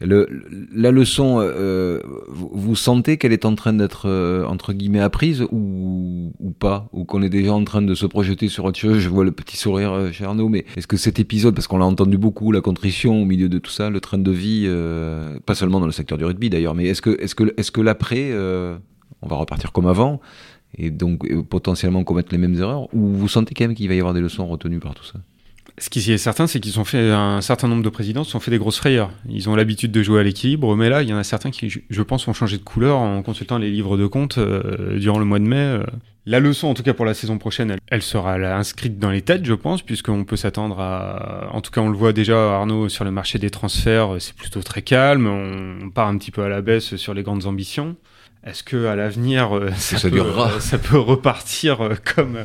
La 0.00 0.90
leçon, 0.90 1.38
euh, 1.40 2.00
vous, 2.28 2.76
sentez 2.76 3.16
qu'elle 3.16 3.32
est 3.32 3.44
en 3.44 3.54
train 3.54 3.72
d'être 3.72 4.08
euh, 4.08 4.44
entre 4.44 4.72
guillemets 4.72 5.00
apprise 5.00 5.42
ou, 5.50 6.32
ou 6.38 6.50
pas 6.50 6.88
Ou 6.92 7.04
qu'on 7.04 7.22
est 7.22 7.30
déjà 7.30 7.52
en 7.52 7.64
train 7.64 7.82
de 7.82 7.94
se 7.94 8.06
projeter 8.06 8.48
sur 8.48 8.64
autre 8.64 8.78
chose 8.78 8.98
Je 8.98 9.08
vois 9.08 9.24
le 9.24 9.32
petit 9.32 9.56
sourire 9.56 9.92
euh, 9.92 10.12
chez 10.12 10.24
Arnaud, 10.24 10.48
mais 10.48 10.64
est-ce 10.76 10.86
que 10.86 10.96
cet 10.96 11.18
épisode, 11.18 11.54
parce 11.54 11.66
qu'on 11.66 11.78
l'a 11.78 11.86
entendu 11.86 12.18
beaucoup, 12.18 12.52
la 12.52 12.60
contrition 12.60 13.22
au 13.22 13.24
milieu 13.24 13.48
de 13.48 13.58
tout 13.58 13.70
ça, 13.70 13.90
le 13.90 14.00
train 14.00 14.18
de 14.18 14.30
vie, 14.30 14.64
euh, 14.66 15.38
pas 15.46 15.54
seulement 15.54 15.80
dans 15.80 15.86
le 15.86 15.92
secteur 15.92 16.18
du 16.18 16.24
rugby 16.24 16.50
d'ailleurs, 16.50 16.74
mais 16.74 16.86
est-ce 16.86 17.02
que, 17.02 17.20
est-ce 17.20 17.34
que, 17.34 17.54
est-ce 17.56 17.70
que 17.70 17.80
l'après, 17.80 18.32
on 19.22 19.28
va 19.28 19.36
repartir 19.36 19.72
comme 19.72 19.86
avant 19.86 20.20
et 20.78 20.90
donc 20.90 21.26
potentiellement 21.44 22.04
commettre 22.04 22.28
les 22.32 22.38
mêmes 22.38 22.54
erreurs 22.54 22.94
Ou 22.94 23.08
vous 23.08 23.28
sentez 23.28 23.54
quand 23.54 23.64
même 23.64 23.74
qu'il 23.74 23.88
va 23.88 23.94
y 23.94 23.98
avoir 23.98 24.14
des 24.14 24.20
leçons 24.20 24.46
retenues 24.46 24.80
par 24.80 24.94
tout 24.94 25.04
ça 25.04 25.18
ce 25.78 25.90
qui 25.90 26.10
est 26.10 26.18
certain, 26.18 26.46
c'est 26.46 26.58
qu'ils 26.58 26.80
ont 26.80 26.84
fait 26.84 27.10
un 27.10 27.42
certain 27.42 27.68
nombre 27.68 27.82
de 27.82 27.90
présidents 27.90 28.24
se 28.24 28.30
sont 28.30 28.40
fait 28.40 28.50
des 28.50 28.58
grosses 28.58 28.78
frayeurs. 28.78 29.10
Ils 29.28 29.50
ont 29.50 29.54
l'habitude 29.54 29.92
de 29.92 30.02
jouer 30.02 30.20
à 30.20 30.22
l'équilibre, 30.22 30.74
mais 30.74 30.88
là, 30.88 31.02
il 31.02 31.08
y 31.08 31.12
en 31.12 31.18
a 31.18 31.24
certains 31.24 31.50
qui, 31.50 31.70
je 31.88 32.02
pense, 32.02 32.26
ont 32.28 32.32
changé 32.32 32.56
de 32.56 32.62
couleur 32.62 32.96
en 32.96 33.22
consultant 33.22 33.58
les 33.58 33.70
livres 33.70 33.98
de 33.98 34.06
compte 34.06 34.38
euh, 34.38 34.98
durant 34.98 35.18
le 35.18 35.26
mois 35.26 35.38
de 35.38 35.44
mai. 35.44 35.56
Euh. 35.56 35.82
La 36.24 36.40
leçon, 36.40 36.68
en 36.68 36.74
tout 36.74 36.82
cas 36.82 36.94
pour 36.94 37.04
la 37.04 37.12
saison 37.12 37.36
prochaine, 37.36 37.76
elle, 37.88 38.02
sera 38.02 38.34
inscrite 38.34 38.98
dans 38.98 39.10
les 39.10 39.20
têtes, 39.20 39.44
je 39.44 39.52
pense, 39.52 39.82
puisqu'on 39.82 40.24
peut 40.24 40.36
s'attendre 40.36 40.80
à. 40.80 41.50
En 41.52 41.60
tout 41.60 41.70
cas, 41.70 41.82
on 41.82 41.90
le 41.90 41.96
voit 41.96 42.14
déjà, 42.14 42.56
Arnaud, 42.56 42.88
sur 42.88 43.04
le 43.04 43.10
marché 43.10 43.38
des 43.38 43.50
transferts, 43.50 44.16
c'est 44.18 44.34
plutôt 44.34 44.62
très 44.62 44.82
calme. 44.82 45.26
On, 45.26 45.90
part 45.90 46.08
un 46.08 46.16
petit 46.16 46.30
peu 46.30 46.42
à 46.42 46.48
la 46.48 46.62
baisse 46.62 46.96
sur 46.96 47.12
les 47.12 47.22
grandes 47.22 47.46
ambitions. 47.46 47.96
Est-ce 48.44 48.64
que 48.64 48.86
à 48.86 48.96
l'avenir, 48.96 49.56
euh, 49.56 49.70
ça, 49.76 49.98
ça, 49.98 50.08
ça, 50.60 50.78
peut 50.78 50.98
repartir 50.98 51.90
comme 52.16 52.38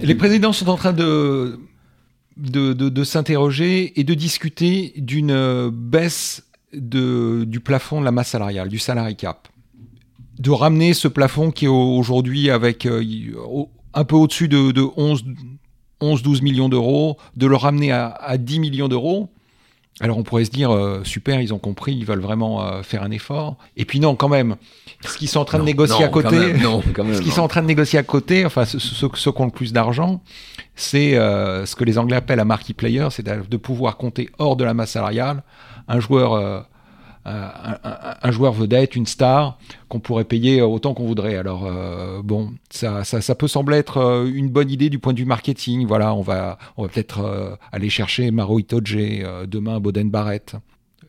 Les 0.00 0.14
présidents 0.14 0.52
sont 0.52 0.68
en 0.68 0.76
train 0.76 0.92
de 0.92 1.58
de, 2.36 3.04
s'interroger 3.04 3.98
et 3.98 4.04
de 4.04 4.14
discuter 4.14 4.92
d'une 4.96 5.30
euh, 5.30 5.70
baisse 5.72 6.44
de, 6.72 7.44
du 7.46 7.60
plafond 7.60 8.00
de 8.00 8.04
la 8.04 8.12
masse 8.12 8.30
salariale, 8.30 8.68
du 8.68 8.78
salary 8.78 9.16
cap. 9.16 9.48
De 10.38 10.50
ramener 10.50 10.94
ce 10.94 11.06
plafond 11.06 11.50
qui 11.50 11.66
est 11.66 11.68
aujourd'hui 11.68 12.50
avec 12.50 12.86
euh, 12.86 13.02
un 13.94 14.04
peu 14.04 14.16
au-dessus 14.16 14.48
de, 14.48 14.72
11-12 16.00 16.42
millions 16.42 16.68
d'euros, 16.68 17.18
de 17.36 17.46
le 17.46 17.54
ramener 17.54 17.92
à, 17.92 18.36
10 18.36 18.58
millions 18.58 18.88
d'euros. 18.88 19.30
Alors 20.00 20.18
on 20.18 20.24
pourrait 20.24 20.44
se 20.44 20.50
dire, 20.50 20.72
euh, 20.72 21.04
super, 21.04 21.40
ils 21.40 21.54
ont 21.54 21.60
compris, 21.60 21.94
ils 21.94 22.04
veulent 22.04 22.18
vraiment 22.18 22.82
faire 22.82 23.04
un 23.04 23.12
effort. 23.12 23.56
Et 23.76 23.84
puis 23.84 24.00
non, 24.00 24.16
quand 24.16 24.28
même, 24.28 24.56
ce 25.02 25.16
qu'ils 25.16 25.28
sont 25.28 25.38
en 25.38 25.44
train 25.44 25.60
de 25.60 25.64
négocier 25.64 26.04
à 26.04 26.08
côté, 26.08 26.36
ce 26.36 27.20
qu'ils 27.20 27.30
sont 27.30 27.42
en 27.42 27.48
train 27.48 27.62
de 27.62 27.68
négocier 27.68 28.00
à 28.00 28.02
côté, 28.02 28.44
enfin 28.44 28.64
ceux, 28.64 28.80
ceux 28.80 29.08
qui 29.08 29.40
ont 29.40 29.44
le 29.44 29.52
plus 29.52 29.72
d'argent, 29.72 30.20
c'est 30.76 31.16
euh, 31.16 31.66
ce 31.66 31.76
que 31.76 31.84
les 31.84 31.98
Anglais 31.98 32.16
appellent 32.16 32.40
un 32.40 32.44
marquee 32.44 32.74
player, 32.74 33.08
c'est 33.10 33.24
de 33.24 33.56
pouvoir 33.56 33.96
compter 33.96 34.28
hors 34.38 34.56
de 34.56 34.64
la 34.64 34.74
masse 34.74 34.92
salariale 34.92 35.42
un 35.86 36.00
joueur, 36.00 36.32
euh, 36.32 36.60
un, 37.26 38.30
joueur 38.30 38.52
vedette, 38.52 38.96
une 38.96 39.06
star 39.06 39.58
qu'on 39.88 40.00
pourrait 40.00 40.24
payer 40.24 40.62
autant 40.62 40.94
qu'on 40.94 41.06
voudrait. 41.06 41.36
Alors 41.36 41.64
euh, 41.66 42.22
bon, 42.22 42.52
ça, 42.70 43.04
peut 43.38 43.48
sembler 43.48 43.76
être 43.78 44.26
une 44.26 44.48
bonne 44.48 44.70
idée 44.70 44.90
du 44.90 44.98
point 44.98 45.12
de 45.12 45.18
vue 45.18 45.26
marketing. 45.26 45.86
Voilà, 45.86 46.14
on 46.14 46.22
va, 46.22 46.58
on 46.76 46.82
va 46.82 46.88
peut-être 46.88 47.58
aller 47.70 47.90
chercher 47.90 48.30
Maro 48.30 48.58
Itoje 48.58 49.46
demain, 49.46 49.78
Boden 49.78 50.10
Barrett 50.10 50.56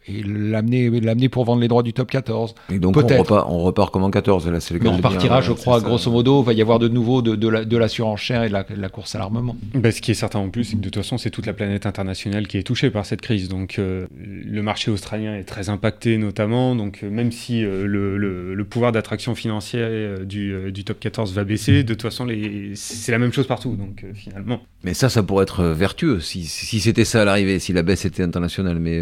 et 0.07 0.23
l'amener 0.23 0.89
l'amener 0.99 1.29
pour 1.29 1.45
vendre 1.45 1.61
les 1.61 1.67
droits 1.67 1.83
du 1.83 1.93
top 1.93 2.09
14. 2.11 2.55
Et 2.71 2.79
donc 2.79 2.97
on 2.97 3.01
repart, 3.01 3.47
on 3.49 3.59
repart 3.59 3.91
comme 3.91 4.03
en 4.03 4.11
14 4.11 4.47
là, 4.49 4.59
c'est 4.59 4.73
le 4.73 4.87
on 4.87 4.97
repartira, 4.97 5.41
je 5.41 5.51
crois, 5.51 5.79
grosso 5.81 6.11
modo, 6.11 6.41
il 6.41 6.45
va 6.45 6.53
y 6.53 6.61
avoir 6.61 6.79
de 6.79 6.87
nouveau 6.87 7.21
de, 7.21 7.35
de, 7.35 7.47
la, 7.47 7.65
de 7.65 7.77
la 7.77 7.87
surenchère 7.87 8.43
et 8.43 8.49
de 8.49 8.53
la, 8.53 8.89
course 8.89 9.15
à 9.15 9.19
l'armement. 9.19 9.55
Bah, 9.73 9.91
ce 9.91 10.01
qui 10.01 10.11
est 10.11 10.15
certain 10.15 10.39
en 10.39 10.49
plus, 10.49 10.65
c'est 10.65 10.75
que 10.75 10.81
de 10.81 10.89
toute 10.89 11.03
façon, 11.03 11.17
c'est 11.17 11.29
toute 11.29 11.45
la 11.45 11.53
planète 11.53 11.85
internationale 11.85 12.47
qui 12.47 12.57
est 12.57 12.63
touchée 12.63 12.89
par 12.89 13.05
cette 13.05 13.21
crise. 13.21 13.49
Donc 13.49 13.79
euh, 13.79 14.07
le 14.17 14.61
marché 14.61 14.91
australien 14.91 15.35
est 15.35 15.43
très 15.43 15.69
impacté 15.69 16.17
notamment. 16.17 16.75
Donc 16.75 17.01
euh, 17.03 17.09
même 17.09 17.31
si 17.31 17.63
euh, 17.63 17.85
le, 17.85 18.17
le, 18.17 18.65
pouvoir 18.65 18.91
d'attraction 18.91 19.35
financière 19.35 20.25
du, 20.25 20.71
du, 20.71 20.83
top 20.83 20.99
14 20.99 21.33
va 21.33 21.43
baisser, 21.43 21.83
de 21.83 21.93
toute 21.93 22.01
façon, 22.01 22.27
c'est 22.73 23.11
la 23.11 23.19
même 23.19 23.31
chose 23.31 23.47
partout. 23.47 23.75
Donc 23.75 24.03
finalement. 24.13 24.61
Mais 24.83 24.93
ça, 24.93 25.09
ça 25.09 25.23
pourrait 25.23 25.43
être 25.43 25.63
vertueux 25.65 26.19
si, 26.19 26.45
si 26.45 26.79
c'était 26.79 27.05
ça 27.05 27.21
à 27.21 27.25
l'arrivée, 27.25 27.59
si 27.59 27.73
la 27.73 27.83
baisse 27.83 28.05
était 28.05 28.23
internationale. 28.23 28.79
Mais 28.79 29.01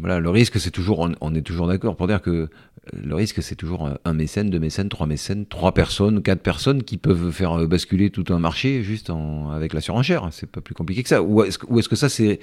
voilà, 0.00 0.20
le 0.20 0.30
risque 0.34 0.60
c'est 0.60 0.70
toujours, 0.70 1.08
on, 1.20 1.34
est 1.34 1.42
toujours 1.42 1.66
d'accord 1.66 1.96
pour 1.96 2.06
dire 2.06 2.20
que 2.20 2.30
euh, 2.30 2.48
le 2.92 3.14
risque, 3.14 3.42
c'est 3.42 3.54
toujours 3.54 3.88
un 4.04 4.12
mécène, 4.12 4.50
deux 4.50 4.58
mécènes, 4.58 4.88
trois 4.88 5.06
mécènes, 5.06 5.46
trois 5.46 5.72
personnes, 5.72 6.22
quatre 6.22 6.42
personnes 6.42 6.82
qui 6.82 6.96
peuvent 6.96 7.30
faire 7.30 7.60
euh, 7.60 7.66
basculer 7.66 8.10
tout 8.10 8.24
un 8.28 8.38
marché 8.38 8.82
juste 8.82 9.10
avec 9.52 9.72
la 9.72 9.80
surenchère. 9.80 10.28
C'est 10.32 10.50
pas 10.50 10.60
plus 10.60 10.74
compliqué 10.74 11.02
que 11.02 11.08
ça. 11.08 11.22
Ou 11.22 11.42
est-ce, 11.44 11.58
est 11.58 11.88
que 11.88 11.96
ça, 11.96 12.08
c'est, 12.08 12.38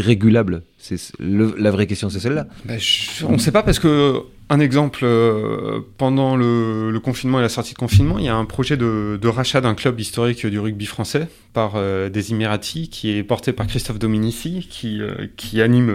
régulable? 0.00 0.62
C'est 0.78 1.00
La 1.18 1.70
vraie 1.70 1.86
question, 1.86 2.10
c'est 2.10 2.20
celle-là. 2.20 2.46
Ben, 2.64 2.78
on 3.24 3.32
ne 3.32 3.38
sait 3.38 3.52
pas 3.52 3.62
parce 3.62 3.78
que 3.78 4.22
un 4.48 4.60
exemple, 4.60 5.00
euh, 5.02 5.80
pendant 5.98 6.36
le, 6.36 6.98
confinement 7.02 7.40
et 7.40 7.42
la 7.42 7.48
sortie 7.48 7.72
de 7.72 7.78
confinement, 7.78 8.18
il 8.18 8.24
y 8.24 8.28
a 8.28 8.36
un 8.36 8.44
projet 8.44 8.76
de, 8.76 9.28
rachat 9.28 9.60
d'un 9.60 9.74
club 9.74 9.98
historique 9.98 10.46
du 10.46 10.58
rugby 10.58 10.86
français 10.86 11.28
par 11.52 11.74
des 12.10 12.32
Émiratis 12.32 12.88
qui 12.88 13.10
est 13.10 13.22
porté 13.22 13.52
par 13.52 13.66
Christophe 13.66 13.98
Dominici, 13.98 14.68
qui 14.70 15.60
anime 15.60 15.90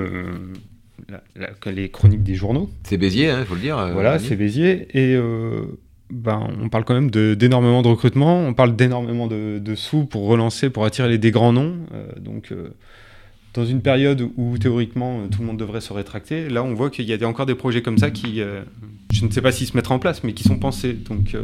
les 1.66 1.90
chroniques 1.90 2.24
des 2.24 2.36
journaux. 2.36 2.70
C'est 2.84 2.98
Béziers, 2.98 3.26
il 3.26 3.30
hein, 3.30 3.46
faut 3.46 3.56
le 3.56 3.62
dire. 3.62 3.78
Euh, 3.78 3.94
voilà, 3.94 4.20
c'est 4.20 4.36
Béziers. 4.36 4.88
Et 4.94 5.16
euh, 5.16 5.64
ben, 6.10 6.48
on 6.62 6.70
parle 6.70 6.86
quand 6.86 6.94
même 6.94 7.12
d'énormément 7.12 7.82
de, 7.82 7.88
recrutement, 7.88 8.40
on 8.40 8.54
parle 8.54 8.76
d'énormément 8.76 9.28
de, 9.28 9.76
sous 9.76 10.06
pour 10.06 10.28
relancer, 10.28 10.70
pour 10.70 10.86
attirer 10.86 11.18
des 11.18 11.32
grands 11.32 11.54
noms. 11.54 11.76
Euh, 11.94 12.08
donc, 12.20 12.54
dans 13.54 13.66
une 13.66 13.82
période 13.82 14.30
où 14.38 14.58
théoriquement 14.58 15.28
tout 15.28 15.42
le 15.42 15.48
monde 15.48 15.58
devrait 15.58 15.82
se 15.82 15.92
rétracter, 15.92 16.48
là 16.48 16.64
on 16.64 16.74
voit 16.74 16.90
qu'il 16.90 17.06
y 17.06 17.14
a 17.14 17.28
encore 17.28 17.46
des 17.46 17.56
projets 17.56 17.82
comme 17.82 17.98
ça 17.98 18.10
qui, 18.10 18.42
je 19.12 19.26
ne 19.26 19.32
sais 19.32 19.42
pas 19.42 19.52
s'ils 19.52 19.68
se 19.68 19.76
mettent 19.76 19.92
en 19.92 20.00
place, 20.00 20.24
mais 20.24 20.34
qui 20.34 20.44
sont 20.44 20.58
pensés. 20.58 20.94
Donc, 20.94 21.36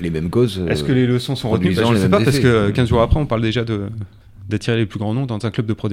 les 0.00 0.10
mêmes 0.10 0.28
causes. 0.28 0.62
Est-ce 0.68 0.84
que 0.84 0.92
les 0.92 1.06
leçons 1.06 1.36
sont 1.36 1.50
retenues? 1.50 1.74
Ben, 1.74 1.86
Je 1.86 1.92
ne 1.92 1.98
sais 1.98 2.08
pas, 2.08 2.22
parce 2.22 2.38
que 2.38 2.70
15 2.70 2.88
jours 2.88 3.00
après, 3.00 3.18
on 3.18 3.26
parle 3.26 3.42
déjà 3.42 3.64
d'attirer 4.48 4.76
les 4.76 4.86
plus 4.86 4.98
grands 4.98 5.14
noms 5.14 5.26
dans 5.26 5.44
un 5.44 5.50
club 5.50 5.66
de 5.66 5.72
Pro 5.72 5.88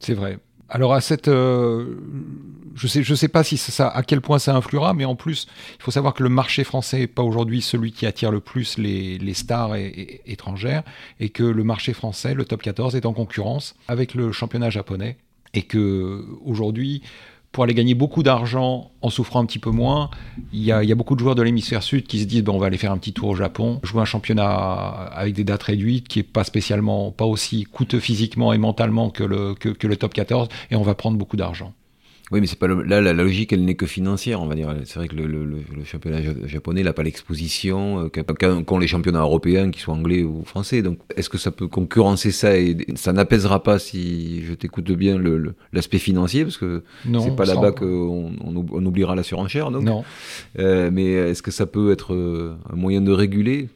C'est 0.00 0.14
vrai. 0.14 0.38
Alors 0.68 0.92
à 0.92 1.00
cette, 1.00 1.28
euh, 1.28 1.96
je 2.74 2.86
sais, 2.86 3.02
je 3.02 3.14
sais 3.14 3.28
pas 3.28 3.42
si 3.42 3.56
ça, 3.56 3.88
à 3.88 4.02
quel 4.02 4.20
point 4.20 4.38
ça 4.38 4.54
influera, 4.54 4.94
mais 4.94 5.04
en 5.04 5.16
plus, 5.16 5.46
il 5.78 5.82
faut 5.82 5.90
savoir 5.90 6.14
que 6.14 6.22
le 6.22 6.28
marché 6.28 6.64
français 6.64 7.00
n'est 7.00 7.06
pas 7.06 7.22
aujourd'hui 7.22 7.62
celui 7.62 7.92
qui 7.92 8.06
attire 8.06 8.30
le 8.30 8.40
plus 8.40 8.78
les, 8.78 9.34
stars 9.34 9.76
étrangères, 9.76 10.82
et 11.20 11.30
que 11.30 11.42
le 11.42 11.64
marché 11.64 11.92
français, 11.92 12.34
le 12.34 12.44
top 12.44 12.62
14, 12.62 12.96
est 12.96 13.06
en 13.06 13.12
concurrence 13.12 13.74
avec 13.88 14.14
le 14.14 14.30
championnat 14.32 14.70
japonais, 14.70 15.16
et 15.54 15.62
que 15.62 16.24
aujourd'hui, 16.44 17.02
pour 17.58 17.64
aller 17.64 17.74
gagner 17.74 17.94
beaucoup 17.94 18.22
d'argent 18.22 18.92
en 19.02 19.10
souffrant 19.10 19.40
un 19.40 19.44
petit 19.44 19.58
peu 19.58 19.70
moins. 19.70 20.10
Il 20.52 20.62
y 20.62 20.70
a, 20.70 20.94
beaucoup 20.94 21.16
de 21.16 21.18
joueurs 21.18 21.34
de 21.34 21.42
l'hémisphère 21.42 21.82
sud 21.82 22.06
qui 22.06 22.20
se 22.20 22.24
disent 22.24 22.44
bon, 22.44 22.54
on 22.54 22.58
va 22.58 22.66
aller 22.66 22.78
faire 22.78 22.92
un 22.92 22.98
petit 22.98 23.12
tour 23.12 23.30
au 23.30 23.34
Japon, 23.34 23.80
jouer 23.82 24.00
un 24.00 24.04
championnat 24.04 24.44
avec 24.46 25.34
des 25.34 25.42
dates 25.42 25.64
réduites 25.64 26.06
qui 26.06 26.20
est 26.20 26.22
pas 26.22 26.44
spécialement, 26.44 27.10
pas 27.10 27.24
aussi 27.24 27.64
coûteux 27.64 27.98
physiquement 27.98 28.52
et 28.52 28.58
mentalement 28.58 29.10
que 29.10 29.24
le, 29.24 29.54
que 29.56 29.86
le 29.88 29.96
top 29.96 30.14
14 30.14 30.46
et 30.70 30.76
on 30.76 30.82
va 30.82 30.94
prendre 30.94 31.18
beaucoup 31.18 31.36
d'argent. 31.36 31.72
Oui, 32.30 32.40
mais 32.40 32.46
c'est 32.46 32.58
pas 32.58 32.68
là 32.68 33.00
la, 33.00 33.12
logique, 33.14 33.52
elle 33.54 33.64
n'est 33.64 33.74
que 33.74 33.86
financière, 33.86 34.42
on 34.42 34.46
va 34.46 34.54
dire. 34.54 34.74
C'est 34.84 34.98
vrai 34.98 35.08
que 35.08 35.16
le, 35.16 35.26
le, 35.26 35.44
le 35.44 35.84
championnat 35.84 36.20
japonais 36.44 36.82
n'a 36.82 36.92
pas 36.92 37.02
l'exposition 37.02 38.04
euh, 38.04 38.62
qu'ont 38.64 38.78
les 38.78 38.86
championnats 38.86 39.20
européens, 39.20 39.70
qu'ils 39.70 39.80
soient 39.80 39.94
anglais 39.94 40.22
ou 40.22 40.44
français. 40.44 40.82
Donc, 40.82 40.98
est-ce 41.16 41.30
que 41.30 41.38
ça 41.38 41.50
peut 41.50 41.68
concurrencer 41.68 42.30
ça 42.30 42.58
et 42.58 42.76
ça 42.96 43.14
n'apaisera 43.14 43.62
pas 43.62 43.78
si 43.78 44.42
je 44.44 44.52
t'écoute 44.52 44.90
bien 44.92 45.18
l'aspect 45.72 45.98
financier, 45.98 46.44
parce 46.44 46.58
que 46.58 46.82
c'est 47.04 47.34
pas 47.34 47.46
là-bas 47.46 47.72
qu'on 47.72 48.32
on, 48.44 48.86
oubliera 48.86 49.14
la 49.14 49.22
surenchère. 49.22 49.70
Donc. 49.70 49.84
Non. 49.84 50.04
Euh, 50.58 50.90
mais 50.92 51.12
est-ce 51.12 51.42
que 51.42 51.50
ça 51.50 51.66
peut 51.66 51.92
être 51.92 52.12
euh, 52.12 52.56
un 52.70 52.76
moyen 52.76 53.00
de 53.00 53.12
réguler? 53.12 53.68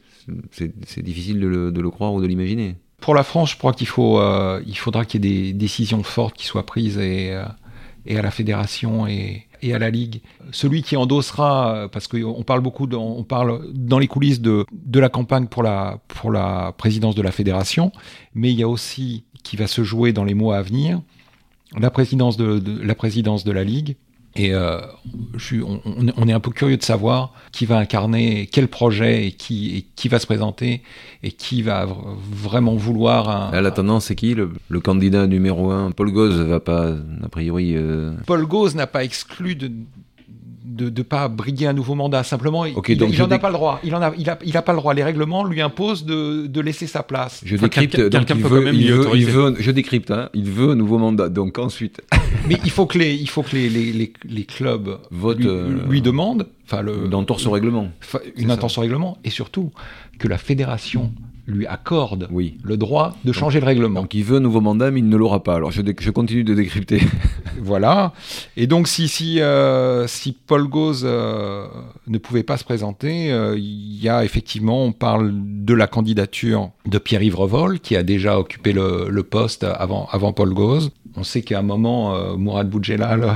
C'est 0.51 1.01
difficile 1.01 1.39
de 1.39 1.47
le, 1.47 1.71
de 1.71 1.81
le, 1.81 1.89
croire 1.89 2.13
ou 2.13 2.21
de 2.21 2.27
l'imaginer. 2.27 2.75
Pour 3.01 3.13
la 3.15 3.23
France, 3.23 3.51
je 3.51 3.57
crois 3.57 3.73
qu'il 3.73 3.87
faut, 3.87 4.19
euh, 4.19 4.61
il 4.65 4.77
faudra 4.77 5.03
qu'il 5.03 5.25
y 5.25 5.27
ait 5.27 5.43
des 5.43 5.53
décisions 5.53 6.03
fortes 6.03 6.37
qui 6.37 6.45
soient 6.45 6.65
prises 6.65 6.97
et 6.97 7.37
et 8.05 8.17
à 8.17 8.21
la 8.21 8.31
fédération 8.31 9.07
et, 9.07 9.47
à 9.71 9.79
la 9.79 9.89
ligue. 9.89 10.21
Celui 10.51 10.83
qui 10.83 10.97
endossera, 10.97 11.87
parce 11.91 12.07
qu'on 12.09 12.43
parle 12.43 12.59
beaucoup, 12.59 12.85
on 12.91 13.23
parle 13.23 13.71
dans 13.73 13.97
les 13.97 14.07
coulisses 14.07 14.41
de, 14.41 14.65
la 14.93 15.07
campagne 15.07 15.47
pour 15.47 15.63
la, 15.63 16.01
présidence 16.77 17.15
de 17.15 17.21
la 17.21 17.31
fédération, 17.31 17.93
mais 18.35 18.51
il 18.51 18.59
y 18.59 18.63
a 18.63 18.67
aussi 18.67 19.23
qui 19.43 19.55
va 19.55 19.67
se 19.67 19.83
jouer 19.83 20.11
dans 20.11 20.25
les 20.25 20.33
mois 20.33 20.57
à 20.57 20.61
venir 20.61 21.01
la 21.79 21.89
la 21.89 22.95
présidence 22.95 23.43
de 23.45 23.51
la 23.51 23.63
ligue 23.63 23.95
Et 24.35 24.53
euh, 24.53 24.81
je 25.35 25.45
suis, 25.45 25.61
on, 25.61 25.79
on, 25.85 26.27
est 26.27 26.33
un 26.33 26.39
peu 26.39 26.49
curieux 26.49 26.77
de 26.77 26.83
savoir 26.83 27.33
qui 27.51 27.67
va 27.67 27.77
incarner 27.77 28.47
quel 28.51 28.67
projet 28.67 29.27
et 29.27 29.31
qui, 29.31 29.77
et 29.77 29.85
qui 29.95 30.07
va 30.07 30.17
se 30.17 30.25
présenter 30.25 30.81
et 31.21 31.31
qui 31.31 31.61
va 31.61 31.85
vraiment 32.31 32.75
vouloir. 32.75 33.29
Un, 33.29 33.51
Là, 33.51 33.61
la 33.61 33.69
tendance, 33.69 34.05
c'est 34.05 34.15
qui 34.15 34.33
le, 34.33 34.51
le, 34.69 34.79
candidat 34.79 35.27
numéro 35.27 35.69
un? 35.69 35.91
Paul 35.91 36.11
Gauze 36.11 36.39
va 36.39 36.59
pas, 36.59 36.93
a 37.23 37.29
priori. 37.29 37.75
Euh... 37.75 38.13
Paul 38.25 38.45
Gauze 38.47 38.73
n'a 38.73 38.87
pas 38.87 39.03
exclu 39.03 39.55
de, 39.55 39.71
de 40.63 40.89
ne 40.89 41.03
pas 41.03 41.27
briguer 41.27 41.67
un 41.67 41.73
nouveau 41.73 41.95
mandat. 41.95 42.23
Simplement, 42.23 42.61
okay, 42.61 42.93
il 42.93 43.19
n'en 43.19 43.29
a 43.29 43.39
pas 43.39 43.49
le 43.49 43.53
droit. 43.53 43.79
Il 43.83 43.91
n'a 43.91 44.13
il 44.17 44.29
a, 44.29 44.39
il 44.45 44.55
a 44.57 44.61
pas 44.61 44.73
le 44.73 44.79
droit. 44.79 44.93
Les 44.93 45.03
règlements 45.03 45.43
lui 45.43 45.61
imposent 45.61 46.05
de, 46.05 46.47
de 46.47 46.61
laisser 46.61 46.87
sa 46.87 47.03
place. 47.03 47.41
Je 47.45 47.57
décrypte. 47.57 47.99
donc 47.99 48.29
il 48.29 48.43
veut, 48.43 48.73
il 48.73 48.91
veut, 48.91 49.09
il 49.15 49.25
veut, 49.25 49.55
je 49.59 49.71
décrypte. 49.71 50.11
Hein, 50.11 50.29
il 50.33 50.49
veut 50.49 50.71
un 50.71 50.75
nouveau 50.75 50.97
mandat. 50.97 51.29
Donc 51.29 51.59
ensuite. 51.59 52.01
Mais 52.47 52.57
il 52.63 52.71
faut 52.71 52.85
que 52.85 52.97
les, 52.97 53.13
il 53.13 53.29
faut 53.29 53.43
que 53.43 53.55
les, 53.55 53.69
les, 53.69 53.91
les, 53.91 54.13
les 54.25 54.43
clubs 54.43 54.99
votent, 55.11 55.39
lui, 55.39 55.47
euh, 55.47 55.87
lui 55.89 56.01
demandent. 56.01 56.47
Enfin, 56.65 56.81
le, 56.81 57.05
une 57.05 57.15
entorse 57.15 57.45
au 57.45 57.51
règlement. 57.51 57.89
Une 58.37 58.51
entorse 58.51 58.77
au 58.77 58.81
règlement. 58.81 59.17
Et 59.23 59.29
surtout, 59.29 59.71
que 60.19 60.27
la 60.27 60.37
fédération 60.37 61.11
lui 61.45 61.67
accorde 61.67 62.29
oui. 62.31 62.57
le 62.63 62.77
droit 62.77 63.15
de 63.25 63.31
changer 63.33 63.59
donc, 63.59 63.65
le 63.65 63.67
règlement. 63.67 64.01
Donc 64.01 64.13
il 64.13 64.23
veut 64.23 64.37
un 64.37 64.41
nouveau 64.41 64.61
mandat, 64.61 64.91
mais 64.91 65.01
il 65.01 65.09
ne 65.09 65.17
l'aura 65.17 65.43
pas. 65.43 65.55
Alors 65.55 65.71
je, 65.71 65.81
je, 65.99 66.11
continue 66.11 66.43
de 66.43 66.53
décrypter. 66.53 67.01
voilà. 67.61 68.13
Et 68.55 68.65
donc 68.65 68.87
si, 68.87 69.07
si, 69.07 69.41
euh, 69.41 70.07
si 70.07 70.31
Paul 70.31 70.67
Gauze 70.67 71.03
euh, 71.05 71.67
ne 72.07 72.17
pouvait 72.17 72.43
pas 72.43 72.57
se 72.57 72.63
présenter, 72.63 73.31
euh, 73.31 73.57
il 73.57 74.01
y 74.01 74.07
a 74.07 74.23
effectivement, 74.23 74.85
on 74.85 74.93
parle 74.93 75.33
de 75.35 75.73
la 75.73 75.87
candidature 75.87 76.71
de 76.85 76.97
Pierre-Yves 76.97 77.35
Revol, 77.35 77.79
qui 77.79 77.97
a 77.97 78.03
déjà 78.03 78.39
occupé 78.39 78.71
le, 78.71 79.07
le, 79.09 79.23
poste 79.23 79.65
avant, 79.65 80.07
avant 80.11 80.31
Paul 80.31 80.53
Gauze. 80.53 80.91
On 81.15 81.23
sait 81.23 81.41
qu'à 81.41 81.59
un 81.59 81.63
moment, 81.63 82.37
Mourad 82.37 82.69
Boudjelal 82.69 83.35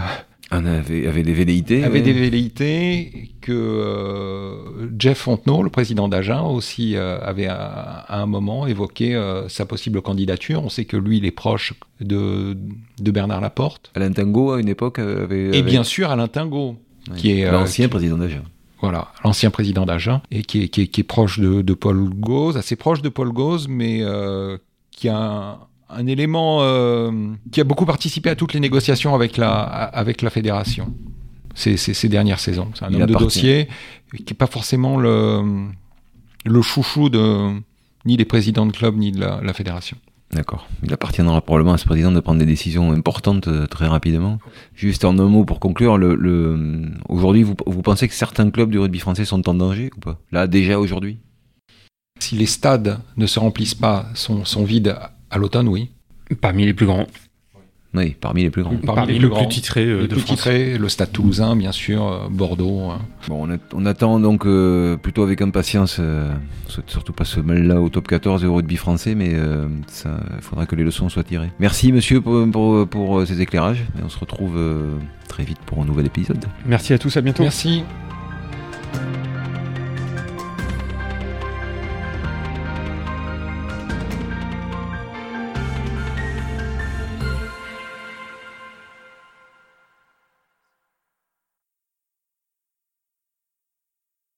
avait, 0.51 1.07
avait, 1.07 1.23
des 1.23 1.33
velléités. 1.33 1.83
Avait 1.83 2.01
des 2.01 2.13
velléités 2.13 3.31
que 3.41 3.51
euh, 3.51 4.89
Jeff 4.97 5.19
Fontenot, 5.19 5.61
le 5.61 5.69
président 5.69 6.07
d'Agen, 6.07 6.41
aussi 6.43 6.95
euh, 6.95 7.19
avait 7.21 7.47
à, 7.47 7.55
à, 7.55 8.21
un 8.21 8.25
moment 8.25 8.65
évoqué 8.65 9.15
euh, 9.15 9.49
sa 9.49 9.65
possible 9.65 10.01
candidature. 10.01 10.63
On 10.63 10.69
sait 10.69 10.85
que 10.85 10.97
lui, 10.97 11.17
il 11.17 11.25
est 11.25 11.31
proche 11.31 11.73
de, 11.99 12.57
de 12.99 13.11
Bernard 13.11 13.41
Laporte. 13.41 13.91
Alain 13.95 14.11
Tingot, 14.11 14.53
à 14.53 14.61
une 14.61 14.69
époque, 14.69 14.99
avait. 14.99 15.57
Et 15.57 15.63
bien 15.63 15.83
sûr, 15.83 16.09
Alain 16.11 16.27
Tingot, 16.27 16.77
oui. 17.11 17.17
qui 17.17 17.31
est. 17.39 17.51
L'ancien 17.51 17.89
président 17.89 18.17
d'Agen. 18.17 18.43
Voilà, 18.79 19.07
l'ancien 19.23 19.49
président 19.49 19.87
d'Agen, 19.87 20.21
et 20.29 20.43
qui 20.43 20.61
est, 20.63 20.67
qui, 20.69 20.81
est, 20.81 20.87
qui 20.87 21.01
est, 21.01 21.03
proche 21.03 21.39
de, 21.39 21.63
de 21.63 21.73
Paul 21.73 22.09
Gauze, 22.09 22.57
assez 22.57 22.75
proche 22.75 23.01
de 23.01 23.09
Paul 23.09 23.31
Gauze, 23.31 23.67
mais 23.67 24.03
qui 24.91 25.09
a 25.09 25.17
un, 25.17 25.57
un 25.89 26.07
élément 26.07 26.59
euh, 26.61 27.11
qui 27.51 27.61
a 27.61 27.63
beaucoup 27.63 27.85
participé 27.85 28.29
à 28.29 28.35
toutes 28.35 28.53
les 28.53 28.59
négociations 28.59 29.15
avec 29.15 29.37
la, 29.37 29.51
avec 29.51 30.21
la 30.21 30.29
fédération 30.29 30.93
ces, 31.55 31.77
ces, 31.77 31.93
ces 31.93 32.09
dernières 32.09 32.39
saisons. 32.39 32.69
C'est 32.75 32.85
un 32.85 32.93
homme 32.93 33.05
de 33.05 33.13
dossier 33.15 33.67
qui 34.15 34.25
n'est 34.29 34.37
pas 34.37 34.47
forcément 34.47 34.97
le, 34.97 35.67
le 36.45 36.61
chouchou 36.61 37.09
de 37.09 37.53
ni 38.05 38.15
des 38.17 38.25
présidents 38.25 38.65
de 38.65 38.71
club 38.71 38.95
ni 38.95 39.11
de 39.11 39.19
la, 39.19 39.41
la 39.41 39.53
fédération. 39.53 39.97
D'accord. 40.31 40.67
Il 40.83 40.91
appartiendra 40.91 41.39
probablement 41.41 41.73
à 41.73 41.77
ce 41.77 41.85
président 41.85 42.11
de 42.11 42.19
prendre 42.19 42.39
des 42.39 42.45
décisions 42.45 42.91
importantes 42.91 43.47
euh, 43.47 43.65
très 43.65 43.87
rapidement. 43.87 44.39
Juste 44.75 45.05
en 45.05 45.17
un 45.19 45.27
mot 45.27 45.45
pour 45.45 45.61
conclure, 45.61 45.97
le, 45.97 46.15
le... 46.15 46.91
aujourd'hui, 47.07 47.43
vous, 47.43 47.55
vous 47.65 47.81
pensez 47.81 48.09
que 48.09 48.13
certains 48.13 48.49
clubs 48.51 48.69
du 48.69 48.77
rugby 48.77 48.99
français 48.99 49.23
sont 49.23 49.47
en 49.47 49.53
danger 49.53 49.89
ou 49.95 49.99
pas? 50.01 50.19
Là, 50.33 50.47
déjà 50.47 50.79
aujourd'hui? 50.79 51.19
Si 52.19 52.35
les 52.35 52.45
stades 52.45 52.99
ne 53.15 53.25
se 53.25 53.39
remplissent 53.39 53.75
pas, 53.75 54.07
sont, 54.15 54.43
sont 54.43 54.65
vides 54.65 54.97
à 55.31 55.37
l'automne, 55.37 55.67
oui. 55.67 55.89
Parmi 56.41 56.65
les 56.65 56.73
plus 56.73 56.85
grands. 56.85 57.07
Oui, 57.93 58.15
parmi 58.19 58.43
les 58.43 58.49
plus 58.51 58.61
grands. 58.61 58.75
Parmi, 58.75 58.85
parmi 58.85 59.13
les 59.13 59.19
le 59.19 59.29
plus 59.29 59.47
titré 59.47 59.85
euh, 59.85 60.01
le 60.01 60.07
de 60.07 60.13
plus 60.13 60.19
France. 60.19 60.35
titré, 60.37 60.77
le 60.77 60.89
Stade 60.89 61.11
Toulousain, 61.11 61.55
bien 61.55 61.71
sûr, 61.71 62.05
euh, 62.05 62.27
Bordeaux. 62.29 62.81
hein. 62.91 62.99
Bon, 63.27 63.47
on, 63.73 63.85
attend 63.85 64.19
donc 64.19 64.45
euh, 64.45 64.97
plutôt 64.97 65.23
avec 65.23 65.41
impatience, 65.41 65.97
euh, 65.99 66.31
surtout 66.85 67.13
pas 67.13 67.23
ce 67.25 67.39
mal-là 67.39 67.81
au 67.81 67.89
top 67.89 68.07
14 68.07 68.43
au 68.45 68.53
rugby 68.53 68.75
français, 68.75 69.15
mais 69.15 69.31
euh, 69.33 69.67
il 70.05 70.41
faudra 70.41 70.65
que 70.65 70.75
les 70.75 70.83
leçons 70.83 71.09
soient 71.09 71.23
tirées. 71.23 71.49
Merci 71.59 71.91
monsieur 71.91 72.21
pour, 72.21 72.45
pour, 72.51 72.87
pour 72.87 73.25
ces 73.25 73.41
éclairages, 73.41 73.83
et 73.97 74.03
on 74.03 74.09
se 74.09 74.19
retrouve 74.19 74.57
euh, 74.57 74.93
très 75.27 75.43
vite 75.43 75.59
pour 75.65 75.81
un 75.81 75.85
nouvel 75.85 76.05
épisode. 76.05 76.45
Merci 76.65 76.93
à 76.93 76.99
tous, 76.99 77.15
à 77.17 77.21
bientôt. 77.21 77.43
Merci. 77.43 77.83